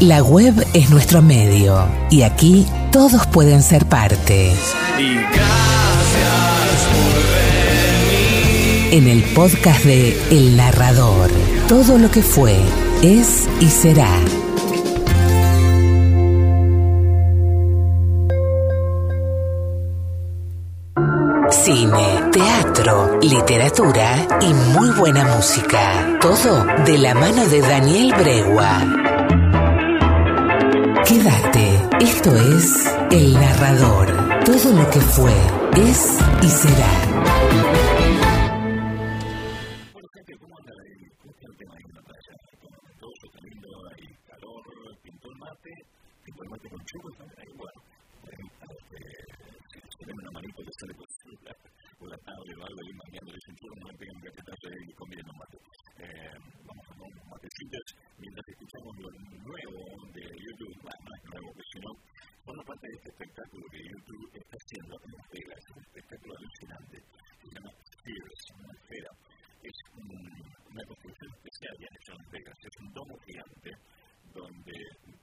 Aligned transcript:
La 0.00 0.22
web 0.22 0.54
es 0.74 0.90
nuestro 0.90 1.22
medio 1.22 1.86
y 2.10 2.22
aquí 2.22 2.66
todos 2.90 3.28
pueden 3.28 3.62
ser 3.62 3.86
parte. 3.86 4.52
Y 4.98 5.14
gracias 5.14 5.34
por 6.90 7.14
venir. 8.10 8.92
En 8.92 9.06
el 9.06 9.22
podcast 9.34 9.84
de 9.84 10.20
El 10.30 10.56
Narrador, 10.56 11.30
todo 11.68 11.96
lo 11.96 12.10
que 12.10 12.22
fue, 12.22 12.56
es 13.02 13.48
y 13.60 13.66
será. 13.66 14.18
Cine, 21.50 22.30
teatro, 22.32 23.20
literatura 23.22 24.26
y 24.40 24.52
muy 24.76 24.90
buena 24.90 25.36
música. 25.36 26.18
Todo 26.20 26.66
de 26.84 26.98
la 26.98 27.14
mano 27.14 27.46
de 27.46 27.60
Daniel 27.60 28.12
Bregua. 28.18 29.13
Quédate, 31.06 31.82
esto 32.00 32.34
es 32.34 32.90
El 33.10 33.34
Narrador. 33.34 34.06
Todo 34.46 34.72
lo 34.72 34.88
que 34.88 35.00
fue, 35.00 35.34
es 35.76 36.18
y 36.40 36.48
será. 36.48 37.33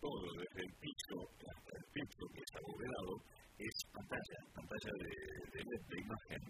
Todo, 0.02 0.26
desde 0.34 0.62
el 0.66 0.74
piso 0.82 1.16
hasta 1.46 1.72
el 1.78 1.86
piso 1.94 2.24
que 2.34 2.42
está 2.42 2.58
abovedado, 2.58 3.14
es 3.62 3.76
pantalla, 3.94 4.38
pantalla 4.58 4.92
de, 4.98 5.12
de 5.54 5.62
de 5.62 5.98
imagen. 6.02 6.42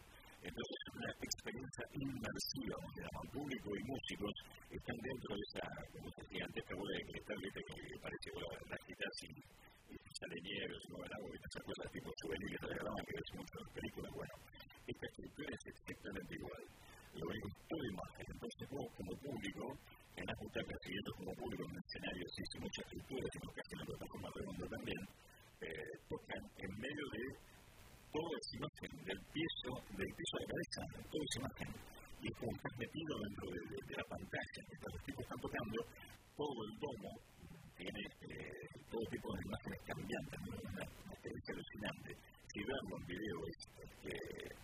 Entonces 0.41 0.77
es 0.81 0.93
una 0.95 1.11
experiencia 1.21 1.85
inmersiva 2.01 2.75
donde 2.81 3.03
llaman 3.05 3.27
público 3.29 3.69
y 3.77 3.83
músicos 3.85 4.33
están 4.71 4.97
dentro 5.03 5.31
de 5.35 5.43
esa, 5.51 5.65
como 5.91 6.07
esa 6.09 6.23
gigantesca 6.31 6.73
bola 6.73 6.97
de 6.97 7.03
cristal 7.11 7.37
que 7.37 7.99
parece 8.01 8.27
que 8.31 8.41
la, 8.41 8.49
la 8.71 8.75
agitas 8.79 9.15
y, 9.21 9.31
sale 10.17 10.37
nieve, 10.41 10.73
se 10.81 10.89
mueve 10.89 11.07
el 11.11 11.15
agua, 11.19 11.29
y 11.29 11.43
esas 11.45 11.63
cosas 11.67 11.91
tipo 11.91 12.09
souvenirs 12.23 12.57
que 12.57 12.67
regalaban 12.71 13.05
que 13.05 13.15
ves 13.19 13.31
mucho 13.37 13.53
en 13.53 13.63
las 13.67 13.73
películas. 13.75 14.11
Bueno, 14.15 14.35
esta 14.87 15.05
estructura 15.11 15.49
es 15.51 15.63
exactamente 15.67 16.31
igual 16.39 16.63
lo 17.13 17.27
ven 17.27 17.41
todo 17.67 17.83
imagen. 17.85 18.25
Entonces 18.31 18.69
vos 18.71 18.87
como 18.95 19.11
público, 19.19 19.63
en 20.21 20.27
las 20.31 20.39
butacas, 20.41 20.77
siguiendo 20.85 21.11
como 21.17 21.31
público 21.41 21.63
en 21.65 21.73
el 21.75 21.83
escenario, 21.85 22.25
sí, 22.35 22.41
sin 22.51 22.61
mucha 22.61 22.81
estructura, 22.85 23.25
sino 23.33 23.47
que 23.53 23.61
hacen 23.61 23.77
la 23.81 23.85
plataforma 23.91 24.27
redonda 24.35 24.65
también, 24.75 25.01
eh, 25.61 25.91
tocan 26.09 26.43
en 26.61 26.71
medio 26.77 27.05
de 27.15 27.23
toda 28.11 28.33
esa 28.37 28.53
imagen, 28.59 28.91
del 29.07 29.21
piso, 29.33 29.69
del 29.97 30.11
piso 30.13 30.33
la 30.41 30.47
cabeza, 30.51 30.81
toda 31.09 31.23
esa 31.25 31.39
imagen. 31.41 31.69
Y 32.21 32.25
es 32.29 32.35
como 32.37 32.51
que 32.53 32.59
estás 32.61 32.75
metido 32.77 33.11
dentro 33.25 33.45
de, 33.49 33.59
de- 33.71 33.83
de 33.89 33.95
la 33.97 34.07
pantalla, 34.13 34.59
mientras 34.69 34.91
los 34.93 35.03
tipos 35.09 35.21
están 35.25 35.41
tocando, 35.41 35.77
todo 36.37 36.57
el 36.65 36.73
domo 36.81 37.11
tiene 37.81 38.01
eh, 38.29 38.67
todo 38.93 39.03
tipo 39.09 39.27
de 39.33 39.41
imágenes 39.41 39.79
cambiantes, 39.89 40.37
¿no? 40.45 40.53
una, 40.69 40.83
una 40.85 41.13
experiencia 41.17 41.51
alucinante. 41.57 42.09
Si 42.51 42.59
verlo 42.67 42.93
en 42.99 43.05
video 43.09 43.37
es 43.47 43.57
que 44.05 44.15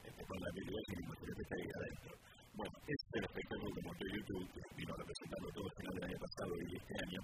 te 0.05 0.21
ponen 0.27 0.43
la 0.43 0.51
video 0.53 0.77
y 0.77 0.93
imagínate 1.01 1.33
que 1.33 1.43
está 1.47 1.55
ahí 1.57 1.69
adentro. 1.81 2.11
Bueno, 2.57 2.75
este 2.83 2.93
es 2.93 3.17
el 3.17 3.25
espectáculo 3.31 3.69
que 3.73 3.85
montó 3.87 4.03
YouTube, 4.17 4.45
que 4.53 4.61
vino 4.75 4.93
representando 4.97 5.47
todo 5.55 5.65
el 5.65 5.75
final 5.77 5.93
del 5.97 6.09
año 7.01 7.23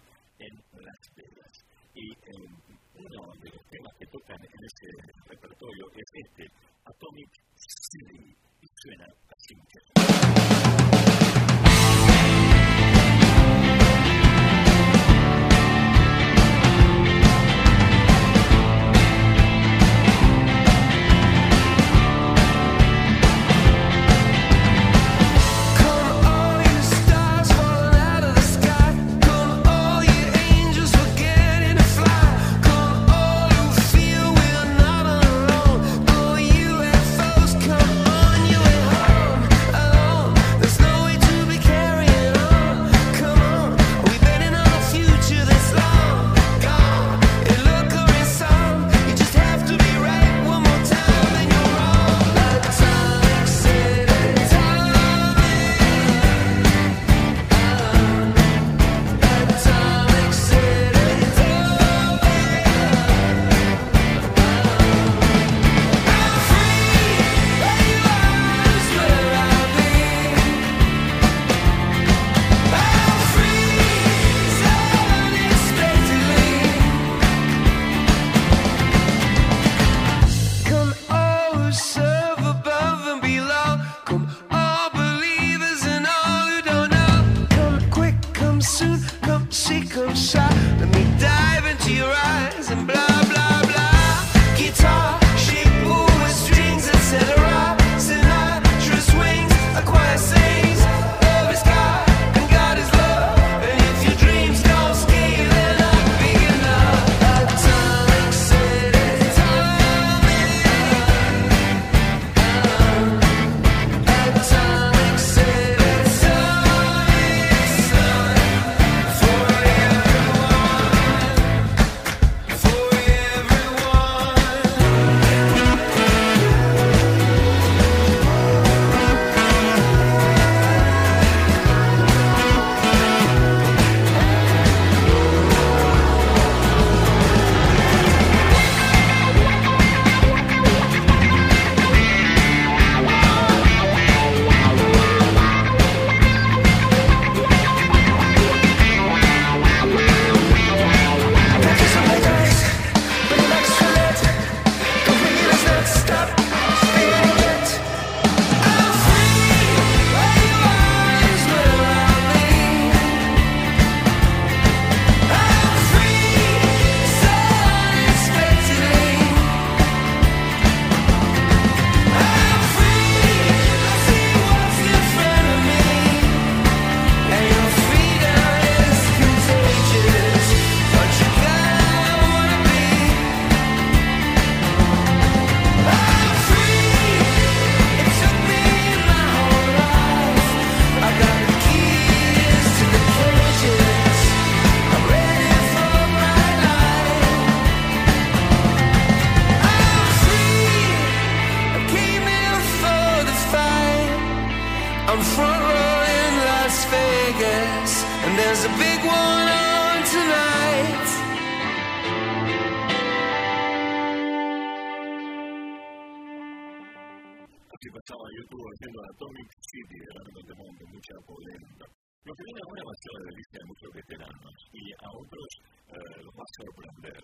YouTube 218.74 218.90
haciendo 218.90 219.00
Atomic 219.14 219.50
City, 219.70 220.00
de 220.00 220.44
de 220.44 220.86
mucha 220.90 221.16
polenta. 221.28 221.86
Lo 222.24 222.34
que 222.34 222.44
viene 222.48 222.62
ahora 222.64 222.84
va 222.88 222.94
a 222.96 223.04
ser 223.04 223.12
la 223.14 223.26
delicia 223.28 223.58
de 223.60 223.68
muchos 223.68 223.92
veteranos 223.94 224.56
y 224.72 224.84
a 224.96 225.08
otros 225.12 225.50
eh, 225.92 226.18
los 226.24 226.34
va 226.34 226.46
a 226.48 226.56
sorprender. 226.56 227.22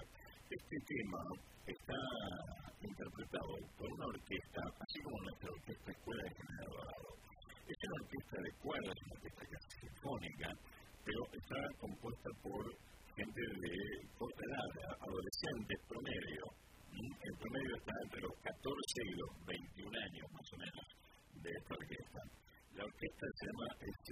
Este 0.50 0.78
tema 0.92 1.22
está 1.64 2.00
interpretado 2.84 3.54
por 3.80 3.88
una 3.88 4.06
orquesta, 4.12 4.60
así 4.60 4.98
como 5.00 5.18
nuestra 5.24 5.50
orquesta 5.56 5.90
Escuela 5.90 6.24
de 6.28 6.36
General 6.36 6.70
Dorado. 6.76 7.10
Es 7.64 7.78
una 7.80 7.98
orquesta 8.04 8.38
de 8.44 8.52
cuerdas, 8.60 8.98
una 9.00 9.16
orquesta 9.16 9.60
sinfónica, 9.80 10.50
pero 11.06 11.22
está 11.32 11.60
compuesta 11.80 12.30
por 12.44 12.64
gente 13.16 13.42
de 13.56 13.74
corta 14.20 14.44
edad, 14.52 14.72
adolescentes 15.00 15.80
promedio. 15.88 16.44
El 17.00 17.36
promedio 17.40 17.74
está 17.80 17.94
entre 18.04 18.22
los 18.28 18.36
14 18.36 19.00
y 19.08 19.14
los 19.16 19.32
21 19.48 19.96
años, 19.96 20.26
más 20.28 20.48
o 20.52 20.58
menos, 20.60 20.86
de 21.40 21.52
esta 21.56 21.72
orquesta 21.72 22.20
la 22.80 22.86
orquesta 22.86 23.26
se 23.36 23.46
llama 23.48 23.68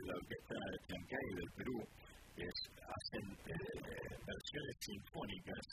la 0.08 0.16
Orquesta 0.20 0.56
Chancay 0.88 1.28
del 1.40 1.52
Perú, 1.56 1.78
que 2.36 2.44
es, 2.44 2.60
hacen 2.84 3.26
eh, 3.48 4.12
versiones 4.28 4.76
sinfónicas 4.84 5.66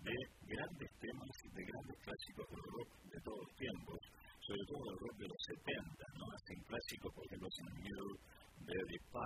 de 0.00 0.16
grandes 0.48 0.90
temas, 1.04 1.30
de 1.52 1.62
grandes 1.68 1.98
clásicos 2.00 2.46
del 2.48 2.64
rock 2.64 2.90
de 3.12 3.18
todos 3.20 3.40
los 3.44 3.52
tiempos, 3.60 4.00
sobre 4.40 4.64
todo 4.72 4.82
del 4.88 4.98
rock 5.04 5.16
de 5.20 5.28
los 5.28 5.40
70, 5.52 6.04
¿no? 6.16 6.24
Hacen 6.32 6.58
clásicos, 6.64 7.10
por 7.12 7.24
ejemplo, 7.28 7.48
hacen 7.50 7.68
New 7.76 8.08
de 8.60 8.76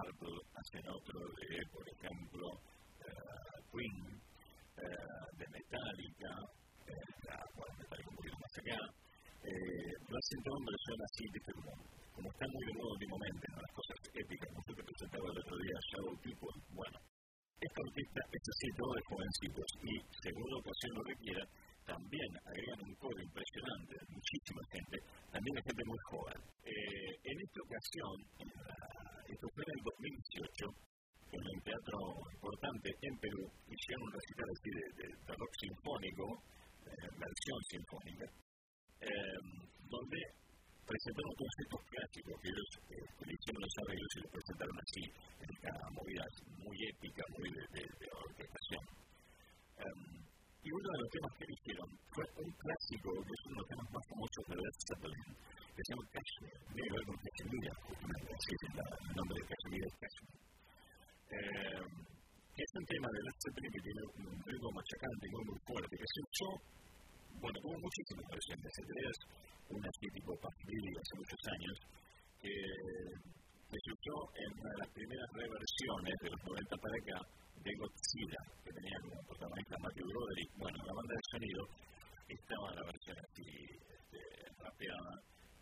Purple, 0.04 0.36
hacen 0.52 0.84
otro 0.84 1.16
de, 1.16 1.64
por 1.72 1.84
ejemplo, 1.88 2.44
uh, 2.52 3.60
Queen, 3.72 3.96
uh, 4.04 5.26
de 5.38 5.46
Metallica, 5.48 6.32
bueno, 7.56 7.72
Metallica 7.80 8.10
un 8.10 8.16
poquito 8.16 8.36
más 8.36 8.54
acá, 8.60 8.80
eh, 9.44 9.92
lo 10.08 10.16
hacen 10.16 10.40
todo 10.44 10.56
en 10.60 10.64
versión 10.68 10.98
así, 11.08 11.24
¿viste? 11.32 11.52
Como 11.52 11.72
como 12.14 12.30
está 12.30 12.46
muy 12.46 12.62
de 12.62 12.74
moda 12.78 12.94
últimamente, 12.94 13.44
¿no? 13.50 13.58
las 13.58 13.74
cosas 13.74 13.98
épicas, 14.14 14.46
como 14.46 14.62
usted 14.62 14.86
presentaba 14.86 15.26
el 15.34 15.38
otro 15.42 15.56
día, 15.58 15.76
Shadow 15.90 16.14
People, 16.22 16.54
bueno, 16.70 16.98
esta 17.58 17.80
orquesta 17.82 18.20
es 18.30 18.44
así 18.54 18.68
todo 18.78 18.92
de 18.94 19.02
jovencitos 19.10 19.68
y, 19.82 19.92
según 20.22 20.46
la 20.46 20.58
ocasión 20.62 20.90
lo 20.94 21.02
requiera, 21.10 21.42
también 21.82 22.30
agregan 22.46 22.80
un 22.86 22.94
coro 23.02 23.18
impresionante, 23.18 23.94
muchísima 24.14 24.62
gente, 24.70 24.96
también 25.34 25.54
de 25.58 25.62
gente 25.66 25.84
muy 25.84 26.00
joven. 26.06 26.38
Eh, 26.64 27.12
en 27.24 27.36
esta 27.42 27.60
ocasión, 27.66 28.14
en 28.38 28.48
esto 29.34 29.48
fue 29.50 29.64
en 29.66 29.72
el 29.74 29.82
2018, 29.82 30.94
en 31.34 31.42
un 31.42 31.60
teatro 31.66 31.98
importante 32.38 32.88
en 33.02 33.14
Perú, 33.18 33.42
hicieron 33.66 34.06
un 34.06 34.12
recital 34.14 34.48
así 34.54 34.70
de, 34.70 34.84
de, 34.94 35.06
de 35.10 35.32
rock 35.34 35.52
sinfónico, 35.58 36.26
eh, 36.86 37.08
versión 37.18 37.60
sinfónica, 37.66 38.26
eh, 39.02 39.38
donde 39.90 40.18
presentaron 40.86 41.34
todos 41.34 41.54
estos 41.66 41.82
clásicos 41.90 42.34
que 42.38 42.48
ellos 42.54 42.70
eh, 42.94 43.34
hicieron 43.34 43.60
los 43.66 43.74
arreglos 43.82 44.10
y 44.14 44.18
los 44.22 44.30
presentaron 44.30 44.76
así, 44.78 45.02
en 45.42 45.48
esta 45.50 45.72
movida 45.90 46.24
muy 46.62 46.76
épica, 46.94 47.22
muy 47.34 47.48
de, 47.50 47.64
de, 47.74 47.82
de 47.82 48.08
orquestación. 48.14 48.84
Um, 49.74 50.23
y 50.64 50.68
uno 50.72 50.88
de 50.88 51.00
los 51.04 51.10
temas 51.12 51.32
que 51.36 51.44
eligieron 51.44 51.88
fue 52.08 52.24
un 52.40 52.50
clásico, 52.56 53.08
que 53.20 53.34
es 53.36 53.42
uno 53.44 53.54
de 53.54 53.60
los 53.60 53.68
temas 53.68 53.88
más 53.92 54.04
famosos 54.08 54.44
de 54.48 54.56
Led 54.56 54.76
Zeppelin, 54.88 55.28
que 55.76 55.82
se 55.84 55.90
llama 55.92 56.04
que 56.08 56.84
ver 56.88 57.04
con 57.04 57.16
Kashmir, 57.20 57.72
justamente 57.84 58.30
así 58.32 58.50
es 58.56 58.62
el 58.64 59.14
nombre 59.14 59.36
de 59.36 59.44
Kashmir 59.44 59.82
es 59.84 59.94
Kashmir. 60.00 60.40
Eh, 61.36 61.84
es 62.56 62.70
un 62.80 62.86
tema 62.88 63.08
de 63.12 63.20
Led 63.28 63.36
Zeppelin 63.44 63.72
que 63.76 63.82
tiene 63.84 64.02
un 64.24 64.36
ritmo 64.40 64.70
machacante 64.72 65.24
muy, 65.36 65.58
fuerte, 65.68 65.92
que 66.00 66.08
se 66.08 66.20
usó, 66.32 66.48
bueno, 67.44 67.56
tuvo 67.60 67.76
muchísimas 67.84 68.26
versiones, 68.32 68.72
entre 68.72 68.96
ellas 69.04 69.18
una 69.68 69.88
así 69.88 70.06
tipo 70.16 70.32
hace 70.32 71.14
muchos 71.20 71.42
años, 71.52 71.76
que, 72.40 72.56
se 73.74 73.90
usó 73.90 74.16
en 74.38 74.48
una 74.54 74.70
de 74.70 74.80
las 74.80 74.90
primeras 74.94 75.28
reversiones 75.34 76.14
de 76.22 76.30
los 76.30 76.40
90 76.46 76.76
para 76.78 76.94
acá 76.94 77.43
de 77.64 77.72
Godzilla, 77.80 78.40
que 78.60 78.72
tenía 78.76 78.98
como 79.00 79.16
protagonista 79.24 79.74
Matthew 79.80 80.04
Broderick. 80.04 80.50
Bueno, 80.60 80.76
la 80.84 80.92
banda 80.92 81.14
de 81.16 81.24
sonido 81.32 81.62
estaba 82.28 82.66
en 82.68 82.76
la 82.76 82.84
versión 82.92 83.16
así 83.24 83.48
este, 83.88 84.20
rapeada 84.60 85.14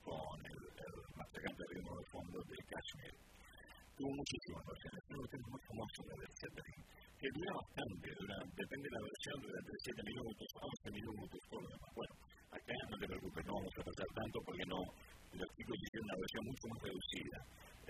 con 0.03 0.35
el, 0.43 0.61
el 0.83 0.95
mastacante 1.15 1.63
ritmo 1.71 1.95
de 1.95 2.07
fondo 2.11 2.39
de 2.43 2.59
Kashmir. 2.67 3.15
Tuvo 3.95 4.11
muchísimas 4.19 4.63
versiones, 4.67 5.01
uno 5.15 5.23
de 5.23 5.39
los 5.39 5.47
muy 5.47 5.63
famosos 5.63 6.03
de 6.11 6.27
Zeppelin, 6.43 6.83
que 7.23 7.29
dura 7.39 7.53
bastante, 7.55 8.07
dura, 8.19 8.37
depende 8.51 8.87
de 8.91 8.95
la 8.99 9.03
versión, 9.07 9.37
durante 9.47 9.73
7 9.79 10.03
minutos, 10.03 10.49
11 10.59 10.91
minutos, 10.91 11.39
todo 11.47 11.61
lo 11.63 11.71
demás. 11.71 11.91
Bueno, 11.95 12.15
acá 12.51 12.75
no 12.91 12.97
te 12.99 13.07
preocupes, 13.07 13.43
no 13.47 13.53
vamos 13.63 13.75
a 13.79 13.83
pasar 13.87 14.09
tanto 14.11 14.37
porque 14.43 14.67
no, 14.67 14.81
los 15.39 15.49
chicos 15.55 15.77
hicieron 15.79 16.07
una 16.11 16.19
versión 16.19 16.43
mucho 16.51 16.67
más 16.67 16.79
reducida, 16.83 17.39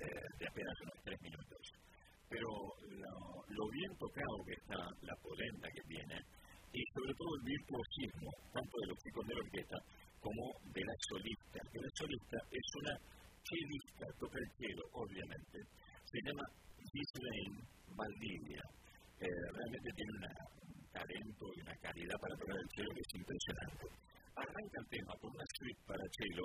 eh, 0.05 0.27
de 0.37 0.45
apenas 0.53 0.77
unos 0.85 0.99
tres 1.01 1.19
minutos. 1.25 1.65
Pero 2.33 2.49
lo, 2.97 3.15
lo, 3.45 3.65
bien 3.69 3.93
tocado 4.01 4.37
que 4.49 4.57
está, 4.57 4.81
la 5.05 5.17
polenta 5.21 5.69
que 5.69 5.85
tiene, 5.85 6.17
y 6.73 6.81
sobre 6.97 7.13
todo 7.13 7.31
el 7.37 7.45
virtuosismo, 7.45 8.29
tanto 8.57 8.75
de 8.81 8.89
los 8.89 8.99
chicos 9.05 9.25
de 9.29 9.35
la 9.37 9.45
orquesta 9.45 9.79
como 10.25 10.43
de 10.73 10.81
la 10.81 10.97
solista. 11.13 11.61
Que 11.69 11.81
la 11.85 11.93
solista 11.93 12.39
es 12.49 12.67
una 12.81 12.95
chelista, 13.45 14.05
toca 14.17 14.39
el 14.41 14.51
cielo, 14.57 14.83
obviamente. 14.97 15.57
Se 16.09 16.19
llama 16.25 16.45
Ghislaine 16.81 17.61
Valdivia. 17.93 18.65
Eh, 19.21 19.29
realmente 19.29 19.91
tiene 19.93 20.13
un 20.17 20.25
talento 20.89 21.45
y 21.53 21.61
una 21.61 21.77
calidad 21.85 22.17
para 22.17 22.35
tocar 22.41 22.57
el 22.57 22.71
cielo 22.73 22.91
que 22.97 23.05
es 23.05 23.13
impresionante 23.13 23.87
arranca 24.35 24.77
el 24.81 24.89
tema 24.89 25.13
con 25.21 25.31
una 25.31 25.45
suite 25.61 25.83
para 25.87 26.05
cello 26.17 26.45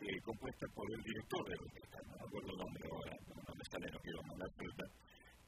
eh, 0.00 0.20
compuesta 0.22 0.64
por 0.72 0.86
el 0.94 1.02
director 1.02 1.42
de 1.44 1.54
la 1.58 1.64
orquesta, 1.66 1.98
no 2.06 2.12
me 2.14 2.24
acuerdo 2.24 2.50
el 2.54 2.58
nombre 2.62 2.82
ahora, 2.86 3.14
no 3.34 3.52
me 3.52 3.64
sale, 3.66 3.86
no 3.90 3.98
quiero 3.98 4.22
mandar 4.22 4.50
fruta, 4.54 4.84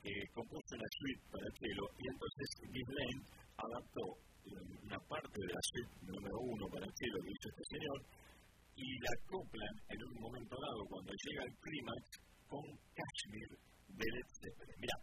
eh, 0.02 0.24
compuso 0.34 0.74
una 0.74 0.90
suite 1.10 1.22
para 1.30 1.48
cello 1.58 1.84
y 1.98 2.04
entonces 2.06 2.46
Ghislaine 2.70 3.22
adaptó 3.58 4.04
una 4.86 4.98
parte 5.10 5.36
de 5.42 5.50
la 5.52 5.62
suite 5.70 5.94
número 6.06 6.36
uno 6.38 6.64
para 6.70 6.86
cello 6.86 7.18
que 7.22 7.32
hizo 7.34 7.48
este 7.50 7.64
señor 7.74 7.98
y 8.76 8.86
la 9.02 9.12
acoplan 9.18 9.74
en 9.90 10.00
un 10.06 10.14
momento 10.22 10.54
dado 10.54 10.80
cuando 10.88 11.12
llega 11.12 11.42
el 11.44 11.54
clímax 11.58 12.02
con 12.48 12.64
Kashmir 12.94 13.50
de 13.90 14.06
Led 14.06 14.28
Zeppelin. 14.40 14.78
Mira, 14.80 14.96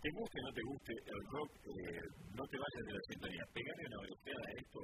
te 0.00 0.08
guste 0.14 0.36
o 0.38 0.44
no 0.44 0.52
te 0.54 0.64
guste 0.64 0.92
el 0.94 1.20
rock, 1.32 1.50
eh, 1.64 2.04
no 2.36 2.44
te 2.46 2.56
vayas 2.60 2.84
de 2.86 2.94
la 2.94 3.04
sintonía, 3.08 3.44
pegale 3.52 3.82
una 3.88 4.00
velocidad 4.04 4.42
a 4.44 4.52
esto 4.60 4.80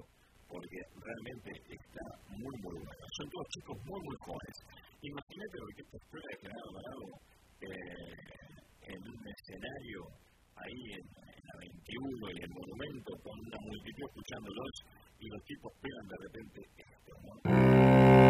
porque 0.50 0.80
realmente 0.98 1.50
está 1.70 2.04
muy, 2.26 2.54
muy 2.58 2.74
bueno. 2.82 3.04
Son 3.14 3.28
todos 3.30 3.46
chicos 3.54 3.76
muy, 3.86 4.00
muy 4.02 4.16
jóvenes. 4.18 4.56
Imagínate 4.98 5.54
lo 5.54 5.66
que 5.70 5.82
esta 5.86 5.96
escuela 6.02 6.26
de 6.26 6.36
General 6.42 6.68
Dorado 6.74 7.06
eh, 7.60 8.40
en 8.90 8.98
un 8.98 9.22
escenario 9.30 10.00
ahí 10.64 10.92
en, 10.92 11.00
en, 11.00 11.42
la 11.46 11.54
21 11.58 12.30
y 12.30 12.42
el 12.42 12.50
monumento 12.50 13.12
con 13.22 13.38
una 13.38 13.58
multitud 13.60 14.04
escuchándolos 14.08 14.70
y 15.20 15.28
los 15.28 15.44
tipos 15.44 15.72
pegan 15.80 16.06
de 16.08 16.16
repente 16.16 16.60
esto, 16.76 17.12
¿no? 17.22 18.29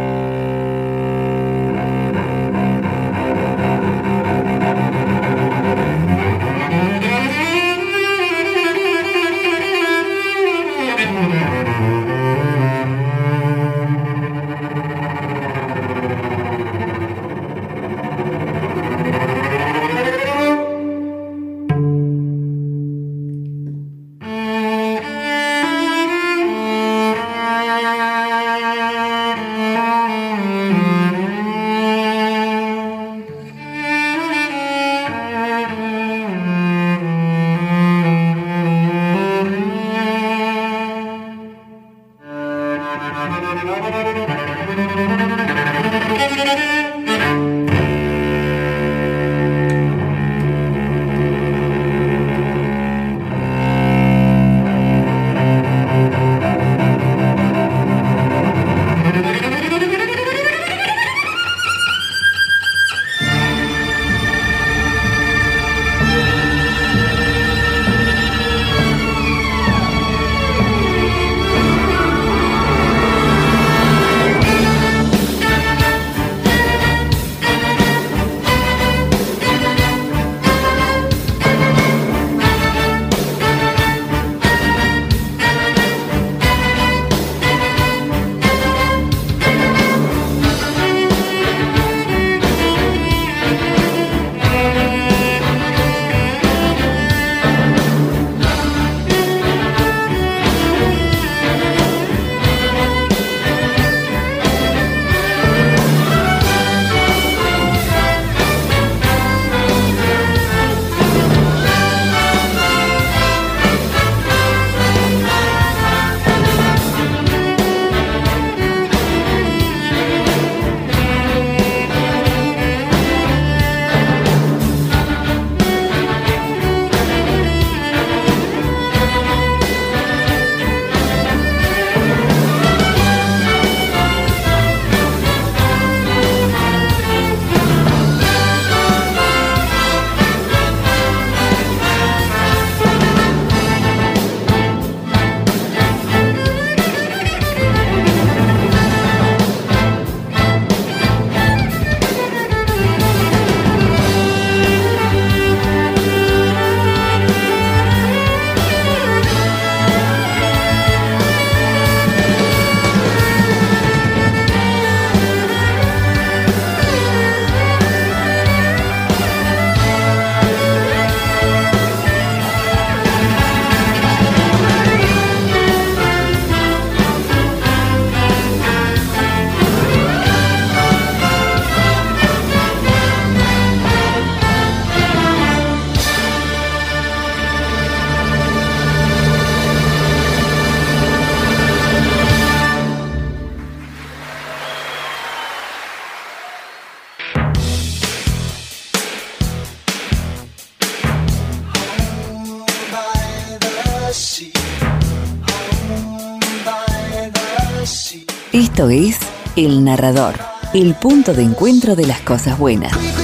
Esto 208.80 208.88
es 208.88 209.18
El 209.56 209.84
Narrador, 209.84 210.37
el 210.72 210.94
punto 210.94 211.34
de 211.34 211.42
encuentro 211.42 211.96
de 211.96 212.06
las 212.06 212.22
cosas 212.22 212.58
buenas. 212.58 213.19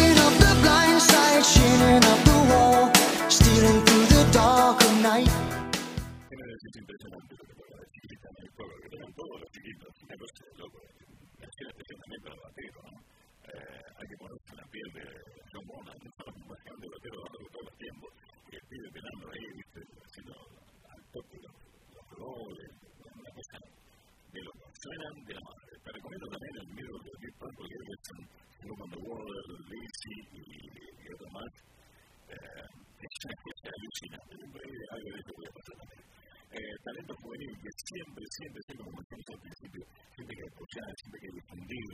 siempre, 37.86 38.24
siempre, 38.34 38.60
siempre, 38.66 38.84
como 38.86 38.98
decimos 38.98 39.26
al 39.30 39.42
principio, 39.46 39.82
siempre 40.14 40.32
hay 40.34 40.40
que 40.42 40.48
apoyar, 40.50 40.90
siempre 40.96 41.16
hay 41.16 41.24
que 41.26 41.34
difundir, 41.38 41.90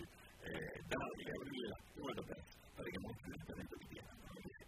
eh, 0.49 0.77
darle, 0.89 1.25
abrirle 1.37 1.67
las 1.69 1.83
puertas 1.93 2.41
para 2.73 2.89
que 2.89 3.01
muestren 3.03 3.33
el 3.33 3.45
talento 3.45 3.75
que 3.77 3.89
tienen. 3.93 4.17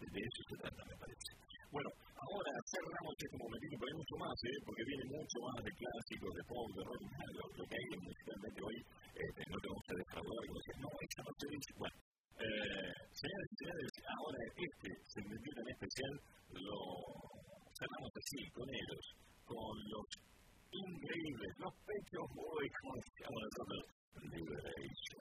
De 0.05 0.21
eso 0.21 0.41
se 0.45 0.55
trata, 0.61 0.81
me 0.85 0.95
parece. 1.01 1.31
Bueno, 1.73 1.89
ahora 2.15 2.51
cerramos 2.71 3.11
este 3.19 3.27
como 3.35 3.45
me 3.51 3.59
digo, 3.59 3.75
pero 3.75 3.89
hay 3.89 3.97
mucho 3.99 4.15
más, 4.21 4.37
¿eh? 4.47 4.57
porque 4.63 4.83
viene 4.85 5.05
mucho 5.11 5.37
más 5.43 5.57
de 5.65 5.71
clásicos, 5.75 6.31
de 6.31 6.43
pop, 6.45 6.67
de 6.71 6.81
rock, 6.85 7.01
de 7.03 7.33
lo 7.35 7.65
que 7.65 7.75
hay 7.75 7.85
musicalmente 7.99 8.59
hoy. 8.61 8.77
Este, 9.11 9.41
no 9.49 9.57
te 9.59 9.69
gusta 9.73 9.91
defraudar 9.97 10.41
y 10.45 10.51
decir, 10.55 10.75
no, 10.77 10.89
esa 11.03 11.21
no 11.25 11.31
dice. 11.35 11.71
Bueno, 11.75 11.97
eh, 12.35 12.91
señores 13.11 13.47
y 13.49 13.55
señores, 13.59 13.91
ahora 14.13 14.39
este 14.55 14.89
segmentito 15.09 15.57
en 15.65 15.69
especial 15.73 16.13
lo 16.63 16.79
cerramos 17.75 18.11
así, 18.13 18.39
con 18.55 18.67
ellos, 18.71 19.03
con 19.43 19.75
los 19.89 20.05
increíble, 20.77 21.47
los 21.57 21.73
pechos 21.85 22.25
muy 22.35 22.69
confiados 22.81 23.41
de 24.31 25.14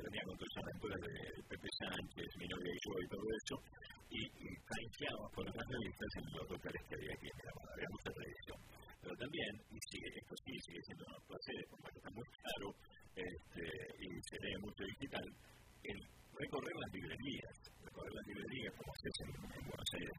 venía 0.00 0.22
con 0.24 0.36
Pepe 0.38 1.68
Sánchez, 1.78 2.28
y 2.38 2.46
yo 2.48 2.92
y 2.96 3.08
todo 3.08 3.26
eso, 3.44 3.56
y, 4.10 4.22
canjeaba 4.64 5.26
por 5.34 5.44
las 5.44 5.66
revistas 5.68 6.10
en 6.16 6.24
los 6.32 6.46
locales 6.48 6.82
que 6.88 6.94
había 6.96 7.12
aquí 7.12 7.28
había 7.28 7.88
mucha 7.92 8.10
tradición. 8.12 8.58
Pero 9.02 9.14
también, 9.16 9.52
y 9.68 9.78
sigue, 9.90 10.08
esto 10.16 10.34
sí 10.44 10.52
sigue 10.64 10.82
siendo 10.86 11.04
un 11.12 11.24
placer, 11.26 11.60
porque 11.68 11.98
está 11.98 12.10
muy 12.12 12.28
claro, 12.40 12.68
este, 13.16 13.64
y 14.00 14.08
se 14.22 14.36
lee 14.40 14.56
mucho 14.62 14.82
digital, 14.84 15.26
el 15.82 15.98
recorrer 16.32 16.76
las 16.76 16.92
librerías, 16.92 17.54
recorrer 17.82 18.12
las 18.12 18.26
librerías 18.26 18.72
como 18.78 18.92
se 18.96 19.06
hace 19.12 19.22
en, 19.22 19.32
en 19.42 19.62
Buenos 19.68 19.90
Aires, 19.92 20.16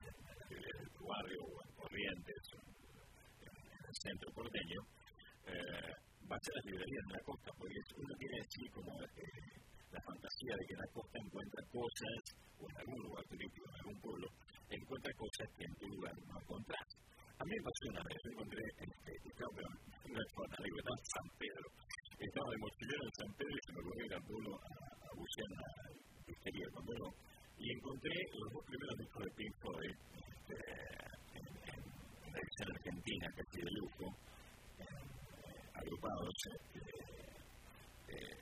en, 0.54 0.62
el 0.62 0.80
barrio 1.02 1.42
o 1.42 1.56
en 1.64 1.72
Corrientes, 1.74 2.42
en 2.54 3.58
el 3.58 3.96
centro 4.04 4.28
porteño, 4.34 4.82
eh, 5.48 5.94
va 6.30 6.36
a 6.36 6.44
ser 6.44 6.54
las 6.56 6.66
librerías 6.72 7.04
de 7.08 7.14
la 7.14 7.24
costa, 7.24 7.50
porque 7.58 7.80
uno 8.00 8.14
tiene 8.16 8.38
así 8.40 8.64
como 8.72 8.92
eh, 9.04 9.54
la 9.92 10.02
fantasía 10.02 10.54
de 10.56 10.64
que 10.66 10.74
en 10.74 10.82
la 10.84 10.92
costa 10.94 11.18
encuentra 11.20 11.62
cosas, 11.68 12.20
o 12.58 12.64
en 12.64 12.76
algún 12.80 13.00
lugar 13.04 13.24
turístico, 13.28 13.66
en 13.68 13.76
algún 13.84 14.00
pueblo, 14.02 14.28
encuentra 14.72 15.12
cosas 15.14 15.48
que 15.58 15.64
en 15.68 15.76
tu 15.76 15.86
lugar 15.94 16.16
no 16.16 16.36
encontrás. 16.40 16.88
A 17.38 17.44
mí 17.44 17.52
me 17.54 17.66
pasó 17.68 17.84
una 17.92 18.04
vez, 18.08 18.18
yo 18.24 18.30
encontré, 18.32 18.64
este, 18.64 19.12
estaba, 19.28 19.52
una 19.52 20.24
anécdota 20.58 20.92
en 20.96 21.06
San 21.12 21.28
Pedro. 21.38 21.68
Estaba 22.24 22.50
de 22.50 22.60
mochilero 22.64 23.04
en 23.04 23.16
San 23.20 23.32
Pedro 23.36 23.54
y 23.54 23.64
se 23.64 23.72
me 23.74 23.80
ocurrió 23.84 24.06
ir 24.06 24.14
al 24.14 24.24
pueblo 24.24 24.52
a, 24.54 24.72
a 25.04 25.12
bucear 25.12 25.50
a 25.52 25.58
la 25.60 26.22
pesquería 26.24 26.68
con 26.72 26.84
Pedro, 26.88 27.08
y 27.60 27.66
encontré 27.68 28.16
los 28.32 28.48
dos 28.54 28.64
primeros 28.64 28.96
discos 28.98 29.22
de 29.28 29.32
Pink 29.38 29.54
Floyd 29.60 29.98
este, 30.24 30.56
en, 31.36 31.46
en, 31.68 31.84
en 31.84 32.30
la 32.32 32.40
edición 32.40 32.70
argentina, 32.74 33.26
casi 33.36 33.60
de 33.60 33.72
lujo, 33.76 34.08
agrupados 36.44 36.60
este, 36.74 36.80
eh, 38.10 38.38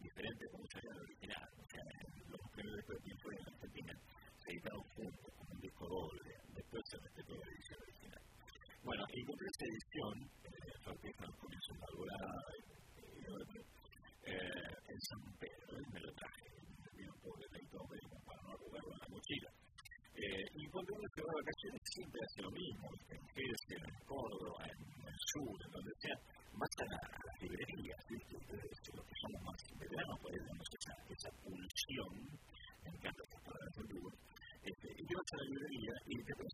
diferentes 0.00 0.48
como 0.50 0.64
se 0.66 0.80
llama 0.80 1.00
original. 1.00 1.48
O 1.58 1.64
sea, 1.68 1.84
los 2.28 2.40
primeros 2.52 2.76
discos 2.76 2.96
de 2.96 3.02
Pink 3.04 3.24
en 3.24 3.54
Argentina 3.54 3.92
se 4.40 4.50
editaron 4.52 4.82
juntos, 4.94 5.32
como 5.36 5.52
un 5.52 5.60
disco 5.60 5.88
doble, 5.88 6.32
después 6.54 6.82
se 6.88 6.96
respetó 6.98 7.34
la 7.34 7.46
edición 7.52 7.78
original. 7.82 8.22
Bueno, 8.84 9.04
y 9.12 9.24
con 9.24 9.36
esa 9.36 9.64
edición, 9.64 10.30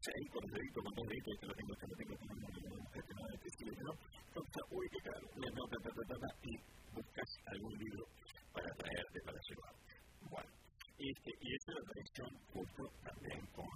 6 0.01 0.31
con 0.33 0.41
los 0.41 0.53
deditos, 0.57 0.81
con 0.81 0.95
dos 0.97 1.07
deditos, 1.13 1.35
que 1.41 1.47
lo 1.47 1.55
tengo, 1.61 1.75
que 1.77 1.87
lo 1.87 1.97
tengo, 2.01 2.15
que 2.17 3.01
¿no? 3.85 3.93
Entonces, 4.33 4.63
uy, 4.71 4.87
qué 4.89 5.01
caro, 5.05 5.27
no, 5.37 5.63
ta, 5.69 5.79
ta, 5.85 5.91
ta, 5.93 6.31
y 6.45 6.53
buscas 6.97 7.31
algún 7.53 7.75
libro 7.77 8.05
para 8.53 8.71
traerte, 8.81 9.19
para 9.21 9.39
llevar. 9.45 9.75
Bueno, 10.25 10.51
este, 10.97 11.31
y 11.37 11.49
esa 11.53 11.69
es 11.69 11.77
la 11.77 11.85
tradición 11.93 12.31
justo 12.49 12.83
también 13.05 13.41
con 13.53 13.69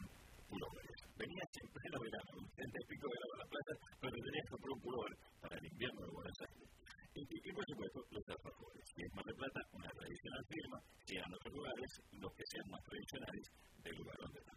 pulóveres. 0.48 0.98
Venía 1.16 1.44
siempre 1.52 1.80
en 1.84 1.92
verano, 1.92 2.30
un 2.40 2.48
centro 2.56 2.80
pico 2.88 3.06
de 3.08 3.18
la 3.20 3.48
plata, 3.48 3.72
pero 4.00 4.14
tenías 4.16 4.44
que 4.44 4.52
comprar 4.56 4.72
un 4.72 4.82
pulóver 4.84 5.12
para 5.40 5.54
el 5.60 5.64
invierno 5.64 6.00
de 6.04 6.10
Buenos 6.14 6.38
Aires. 6.40 6.68
Y, 7.14 7.20
y, 7.20 7.50
por 7.52 7.64
supuesto, 7.68 7.98
los 8.10 8.24
alfajores. 8.32 8.82
Si 8.96 9.00
es 9.04 9.10
Mar 9.14 9.24
del 9.24 9.36
Plata, 9.36 9.60
una 9.72 9.90
tradicional 9.92 10.44
firma, 10.48 10.78
que 11.06 11.16
a 11.20 11.24
otros 11.28 11.52
lugares 11.54 11.90
los 12.16 12.32
que 12.32 12.44
sean 12.48 12.66
más 12.72 12.82
tradicionales 12.82 13.44
del 13.84 13.94
lugar 14.00 14.16
donde 14.18 14.40
está. 14.40 14.53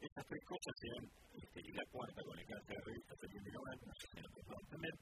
Estas 0.00 0.24
tres 0.26 0.42
cosas 0.48 0.74
eran, 0.80 1.04
este, 1.36 1.60
y 1.60 1.70
la 1.72 1.84
cuarta 1.92 2.20
con 2.24 2.38
el 2.38 2.46
cáncer 2.46 2.76
de 2.80 3.52
lados 3.52 4.66
también, 4.70 4.94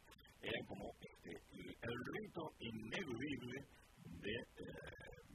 eran 0.43 0.65
como 0.67 0.85
este, 1.01 1.33
el 1.83 1.97
rito 2.13 2.43
ineludible 2.59 3.57
de 4.05 4.35
eh, 4.35 4.67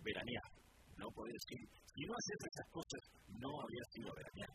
veranear 0.04 0.64
no 0.98 1.10
podés 1.12 1.34
decir, 1.34 1.62
si 1.92 2.02
no 2.06 2.14
haces 2.14 2.40
esas 2.48 2.68
cosas, 2.72 3.02
no 3.28 3.52
había 3.60 3.84
sido 3.92 4.10
veranear. 4.14 4.54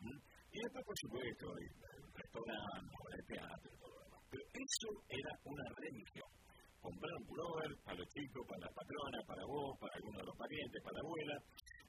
¿Mm? 0.00 0.20
Y 0.54 0.58
después, 0.62 0.84
por 0.86 0.98
supuesto, 0.98 1.46
el 1.60 1.68
restaurante, 2.14 2.94
el 3.18 3.24
teatro 3.26 3.70
todo 3.76 3.90
lo 3.90 4.00
demás. 4.04 4.22
Pero 4.30 4.44
eso 4.54 4.88
era 5.08 5.32
una 5.44 5.66
religión. 5.76 6.30
Comprar 6.80 7.12
un 7.16 7.26
pullover 7.26 7.70
para 7.84 7.98
los 7.98 8.08
chicos, 8.12 8.42
para 8.46 8.60
la 8.64 8.72
patrona, 8.72 9.18
para 9.26 9.44
vos, 9.44 9.72
para 9.80 9.92
alguno 9.98 10.18
de 10.20 10.26
los 10.28 10.36
parientes, 10.36 10.78
para 10.84 10.94
la 10.94 11.04
abuela. 11.04 11.36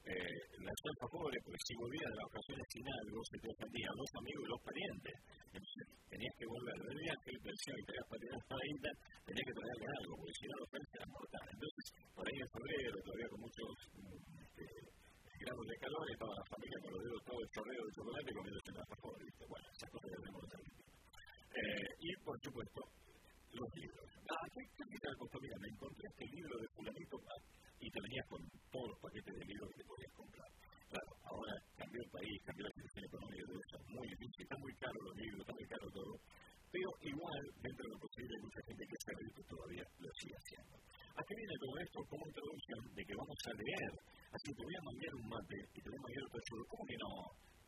Eh, 0.06 0.38
las 0.62 0.78
pobres, 1.10 1.42
porque 1.42 1.62
si 1.66 1.74
volvías 1.82 2.06
de 2.06 2.14
las 2.14 2.30
ocasiones 2.30 2.66
sin 2.70 2.86
algo, 2.86 3.18
se 3.26 3.38
te 3.42 3.50
los 3.50 4.12
amigos 4.22 4.42
y 4.46 4.50
los 4.54 4.62
parientes. 4.62 5.14
Entonces, 5.50 5.82
tenías 6.06 6.34
que 6.38 6.46
volver 6.46 6.78
del 6.78 6.98
viaje, 7.02 7.28
y 7.34 7.38
pensé 7.42 7.68
que 7.74 7.84
tenías 7.90 8.06
para 8.06 8.22
tirar 8.22 8.42
para 8.46 8.62
isla, 8.70 8.90
tenías 9.26 9.46
que 9.50 9.56
traerle 9.58 9.86
algo, 9.98 10.12
porque 10.14 10.34
si 10.38 10.44
no, 10.46 10.54
los 10.62 10.68
ofensa 10.70 10.94
eran 10.94 11.10
mortales. 11.10 11.52
Entonces, 11.58 11.84
por 12.14 12.22
ahí 12.22 12.38
en 12.38 12.50
febrero, 12.54 12.96
todavía 13.02 13.28
con 13.34 13.40
muchos 13.42 13.70
este, 14.46 14.66
grados 15.42 15.66
de 15.66 15.76
calor, 15.82 16.04
estaba 16.06 16.34
la 16.38 16.46
familia 16.54 16.78
con 16.86 16.90
los 16.94 17.02
dedos 17.02 17.22
todo 17.26 17.40
el 17.42 17.50
chorreo 17.50 17.82
de 17.82 17.92
chocolate 17.98 18.30
comiéndose 18.30 18.70
las 18.70 18.86
alfajores. 18.86 19.26
Bueno, 19.42 19.66
esas 19.74 19.90
cosas 19.90 20.06
ya 20.06 20.18
tenemos 20.22 20.42
que 20.46 20.56
eh, 21.56 21.90
Y, 21.98 22.10
por 22.22 22.36
supuesto, 22.46 22.80
los 23.58 23.70
libros. 23.74 24.06
Ah, 24.30 24.46
¿qué, 24.54 24.62
qué 24.70 24.98
te 25.02 25.08
costó? 25.18 25.36
Mira, 25.42 25.58
me 25.58 25.68
encontré 25.74 26.04
este 26.06 26.26
libro 26.30 26.54
de 26.62 26.66
fulanito 26.78 27.16
y 27.80 27.86
te 27.90 28.00
venías 28.00 28.26
con 28.28 28.40
todos 28.72 28.88
los 28.88 29.00
paquetes 29.00 29.34
de 29.36 29.44
libros 29.44 29.68
que 29.70 29.78
te 29.80 29.88
podías 29.88 30.12
comprar. 30.16 30.50
Claro, 30.86 31.10
ahora 31.28 31.54
cambió 31.76 32.00
el 32.00 32.10
país, 32.10 32.36
cambió 32.46 32.64
la 32.64 32.74
situación 32.76 33.04
económica 33.04 33.44
de 33.46 33.54
eso, 33.56 33.76
muy 33.90 34.06
difícil, 34.06 34.42
está 34.46 34.56
muy 34.56 34.74
caro 34.80 34.96
los 35.02 35.16
libros, 35.16 35.40
está 35.42 35.54
muy 35.56 35.66
caro 35.66 35.86
todo. 35.92 36.12
Pero 36.66 36.88
igual, 37.08 37.42
dentro 37.62 37.82
de 37.86 37.92
lo 37.94 37.98
posible, 38.02 38.32
hay 38.36 38.42
mucha 38.42 38.62
gente 38.66 38.84
que 38.86 38.98
sabe 39.06 39.20
que 39.32 39.44
todavía 39.46 39.84
lo 39.96 40.10
sigue 40.18 40.36
haciendo. 40.36 40.74
¿A 41.16 41.20
qué 41.24 41.32
viene 41.36 41.56
todo 41.56 41.74
esto? 41.80 41.98
Como 42.10 42.22
introducción 42.26 42.80
de 42.92 43.02
que 43.06 43.14
vamos 43.16 43.40
a 43.46 43.52
leer. 43.56 43.92
Así 44.28 44.48
te 44.52 44.62
voy 44.66 44.76
a 44.76 44.86
mandar 44.86 45.12
un 45.16 45.26
mate 45.30 45.58
y 45.72 45.78
te 45.80 45.88
voy 45.88 45.96
a 45.96 46.04
mandar 46.04 46.22
otro 46.26 46.40
churro. 46.44 46.64
¿Cómo 46.68 46.84
que 46.84 46.98
no? 47.00 47.10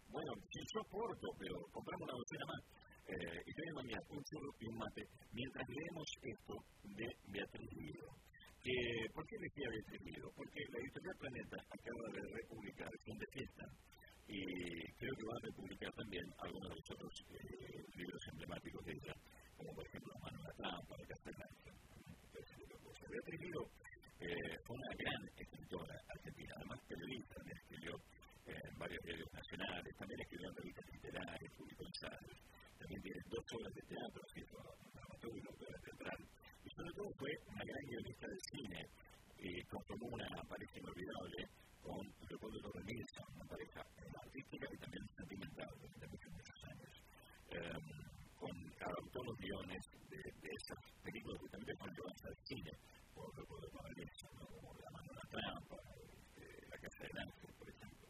Bueno, 0.08 0.30
si 0.50 0.60
yo 0.60 0.78
aporto, 0.84 1.26
pero 1.40 1.54
compramos 1.72 2.04
una 2.08 2.16
docena 2.20 2.46
más. 2.48 2.62
Eh, 3.08 3.38
y 3.48 3.50
te 3.54 3.60
voy 3.64 3.70
a 3.72 3.78
mandar 3.80 4.02
un 4.12 4.20
churro 4.28 4.50
y 4.60 4.64
un 4.68 4.76
mate 4.76 5.02
mientras 5.32 5.66
leemos 5.68 6.08
esto 6.20 6.54
de 6.84 7.06
Beatriz 7.32 7.70
Lido. 7.80 8.27
Que, 8.68 9.08
¿Por 9.14 9.24
qué 9.24 9.36
elegí 9.36 9.64
a 9.64 9.70
Lido? 10.04 10.28
Porque 10.36 10.60
la 10.68 10.78
editorial 10.84 11.16
Planeta 11.16 11.56
acaba 11.72 12.04
de 12.12 12.20
republicar 12.36 12.92
Fin 13.00 13.16
de 13.16 13.26
Fiesta 13.32 13.64
y 14.28 14.44
creo 14.92 15.14
que 15.16 15.24
va 15.24 15.36
a 15.40 15.46
republicar 15.48 15.92
también 15.96 16.26
algunos 16.36 16.68
de 16.68 16.76
los 16.76 16.90
otros 16.92 17.14
eh, 17.32 17.80
libros 17.96 18.20
emblemáticos 18.28 18.84
de 18.84 18.92
ella, 18.92 19.14
como 19.56 19.72
por 19.72 19.86
ejemplo 19.88 20.12
La 20.12 20.20
mano 20.20 20.36
en 20.36 20.44
la 20.44 20.54
trampa, 20.60 20.96
de 21.00 21.06
Castellano. 21.08 21.56
Beatriz 23.08 23.40
Lido 23.40 23.62
eh, 24.20 24.56
fue 24.68 24.76
una 24.76 24.92
gran 25.00 25.22
escritora 25.32 25.96
argentina, 26.12 26.52
además 26.60 26.78
periodista, 26.84 27.34
también 27.40 27.57
como 39.98 40.14
una 40.14 40.28
pareja 40.48 40.78
inolvidable 40.78 41.38
con 41.82 42.00
Leopoldo 42.28 42.70
Rodríguez, 42.70 43.06
una 43.34 43.44
pareja 43.46 43.80
eh, 43.98 44.12
artística 44.22 44.66
y 44.70 44.78
también 44.78 45.04
sentimental 45.16 45.68
durante 45.80 46.06
muchos, 46.06 46.32
muchos 46.32 46.58
años. 46.70 46.92
Eh, 47.50 47.78
con 48.38 48.54
adaptó 48.78 49.18
los 49.24 49.36
guiones 49.38 49.82
de, 50.08 50.18
de 50.22 50.50
esas 50.54 50.78
películas 51.02 51.40
que 51.42 51.50
también 51.50 51.76
fueron 51.78 51.96
llevadas 51.96 52.22
al 52.30 52.36
cine 52.46 52.72
por 53.14 53.26
Leopoldo 53.34 53.66
Rodríguez, 53.74 54.16
como 54.38 54.74
La 54.78 54.90
mano 54.94 55.08
de 55.10 55.18
la 55.18 55.26
trampa, 55.34 55.78
eh, 56.38 56.62
La 56.70 56.78
casa 56.78 57.00
del 57.02 57.18
ángel, 57.18 57.50
por 57.58 57.68
ejemplo. 57.68 58.06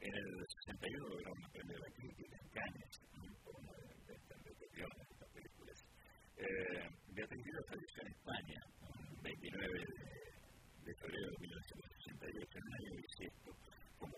En 0.00 0.12
el 0.16 0.30
61 0.64 1.08
lograron 1.08 1.36
un 1.36 1.50
premio 1.52 1.74
de 1.76 1.82
la 1.84 1.92
crítica 1.92 2.36
en 2.40 2.48
Cannes, 2.56 2.94
por 3.44 3.54
una 3.60 3.72
de, 3.76 3.84
de, 4.08 4.16
de, 4.16 4.50
los 4.56 4.70
guiones 4.72 5.04
de 5.04 5.12
estas 5.12 5.30
películas. 5.36 5.76
Eh, 6.36 6.88
Beatriz 7.12 7.44
Díaz 7.44 7.64
falleció 7.68 8.00
en 8.00 8.08
España, 8.16 8.60
29 9.20 9.68
de 9.76 9.95
1968, 12.36 12.58
en 12.58 12.74
año 12.76 12.92
bisiesto. 13.00 13.50
Como 13.96 14.16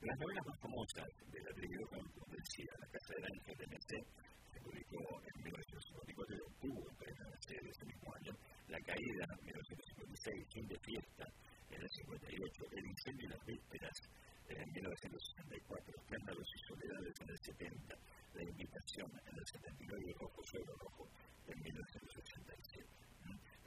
las 0.00 0.16
novelas 0.16 0.44
más 0.48 0.58
famosas 0.60 1.08
de 1.28 1.38
Beatriz 1.44 1.68
Vila, 1.68 1.86
como 1.92 2.24
decía, 2.32 2.72
La 2.80 2.88
Casa 2.88 3.12
del 3.20 3.26
Ángel 3.36 3.56
de 3.60 3.66
Mesé, 3.68 4.00
se 4.48 4.58
publicó 4.64 5.00
en 5.20 5.36
1954 5.44 6.36
y 6.36 6.40
obtuvo 6.40 6.80
el 6.88 6.96
premio 6.96 7.20
de 7.20 7.30
Mesé 7.36 7.54
ese 7.60 7.84
mismo 7.84 8.08
año, 8.16 8.32
La 8.72 8.80
Caída, 8.80 9.24
en 9.28 9.44
1956, 9.44 10.56
Fin 10.56 10.66
de 10.72 10.78
Fiesta, 10.80 11.26
en 11.68 11.80
el 11.84 11.90
58, 12.00 12.64
El 12.80 12.84
Incendio 12.88 13.24
y 13.28 13.32
las 13.36 13.44
Vísperas, 13.44 13.96
en 14.50 14.66
1964, 14.72 16.00
Escándalos 16.00 16.48
y 16.48 16.58
Soledades 16.64 17.14
en 17.20 17.28
el 17.28 17.38
70, 17.44 17.94
La 18.34 18.42
Invitación 18.42 19.10
en 19.20 19.34
el 19.36 19.46
79 19.46 20.16
Rojo 20.16 20.40
sobre 20.48 20.72
Rojo 20.80 21.04
en 21.44 21.56
1987. 21.60 23.10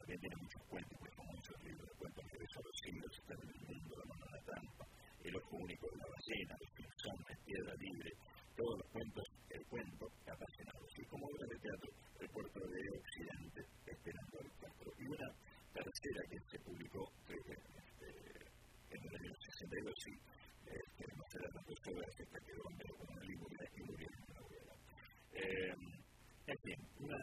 También 0.04 0.20
tiene 0.20 0.36
muchos 0.36 0.64
cuentos 0.68 1.00
muy 1.00 1.12
famosos, 1.16 1.56
libros 1.64 1.88
de 1.88 1.96
cuentos 1.96 2.24
que 2.28 2.36
a 2.44 2.60
los 2.60 2.78
siglos, 2.84 3.12
están 3.24 3.40
en 3.40 3.50
el 3.56 3.62
mundo, 3.72 3.92
La 3.96 4.06
mano 4.12 4.24
en 4.28 4.34
la 4.36 4.42
trampa, 4.44 4.86
El 5.24 5.36
ojo 5.40 5.56
único 5.64 5.86
de 5.88 5.98
la 6.04 6.08
ballena, 6.12 6.54
Los 6.60 6.72
Simpsons, 6.76 7.24
Piedra 7.48 7.74
Libre, 7.80 8.12
todos 8.52 8.76
los 8.84 8.88
cuentos, 8.92 9.26
el 9.48 9.64
cuento 9.72 10.06
apasionados. 10.28 10.92
Y 11.00 11.04
como 11.08 11.24
obra 11.24 11.46
de 11.48 11.56
teatro, 11.56 11.90
El 12.20 12.30
puerto 12.36 12.60
de 12.68 12.82
Occidente, 13.00 13.60
Esperando 13.88 14.36
al 14.44 14.52
Castro. 14.60 14.92
Y 15.00 15.06
una 15.08 15.30
tercera 15.72 16.22
que 16.28 16.40
se 16.52 16.60
publicó 16.68 17.02
eh, 17.32 18.44
en 18.92 19.00
el 19.08 19.14
año 19.24 19.32
62, 19.56 19.94
sí, 20.04 20.14
que 20.68 21.06
no 21.16 21.24
será 21.32 21.48
tanto 21.48 21.72
sobre 21.80 22.04
que 22.12 22.24
está 22.28 22.40
quedó 22.44 22.64
pero 22.76 22.92
como 23.00 23.12
el 23.24 23.28
libro 23.32 23.48
de 23.56 23.66
escribo 23.72 23.94
bien 23.96 24.14
una 24.20 24.36
novela. 24.36 24.74
Eh, 25.32 25.76
en 26.44 26.60
fin, 26.60 26.80
una 27.00 27.20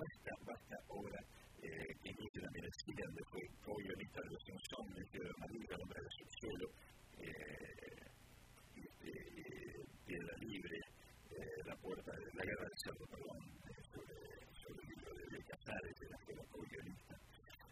vasta, 0.00 0.32
vasta 0.48 0.76
obra 0.88 1.20
eh, 1.62 1.94
que 2.02 2.10
incluye 2.10 2.40
también 2.42 2.64
el 2.66 2.74
cine 2.82 3.02
donde 3.06 3.22
fue 3.30 3.40
co-guionista 3.62 4.18
de 4.22 4.30
Los 4.34 4.42
Simpsons, 4.42 4.98
El 4.98 5.08
Tío 5.10 5.22
de 5.22 5.38
Madrid, 5.38 5.62
El 5.70 5.80
Hombre 5.82 5.98
del 6.02 6.14
Subsuelo, 6.18 6.68
eh, 7.22 7.52
eh, 9.06 9.78
Piedra 10.04 10.34
Libre, 10.42 10.78
eh, 11.30 11.61
La 11.72 11.80
Puerta 11.80 12.12
de 12.12 12.28
la 12.36 12.44
Guerra 12.44 12.68
del 12.68 12.78
Cerdo, 12.84 13.06
perdón, 13.08 13.40
sobre, 13.96 14.12
sobre 14.60 14.76
el 14.76 14.88
libro 14.92 15.08
de 15.16 15.40
Casares, 15.40 15.96
de 15.96 16.08
la 16.12 16.18
que 16.20 16.32
era 16.36 16.44
co-guionista, 16.52 17.16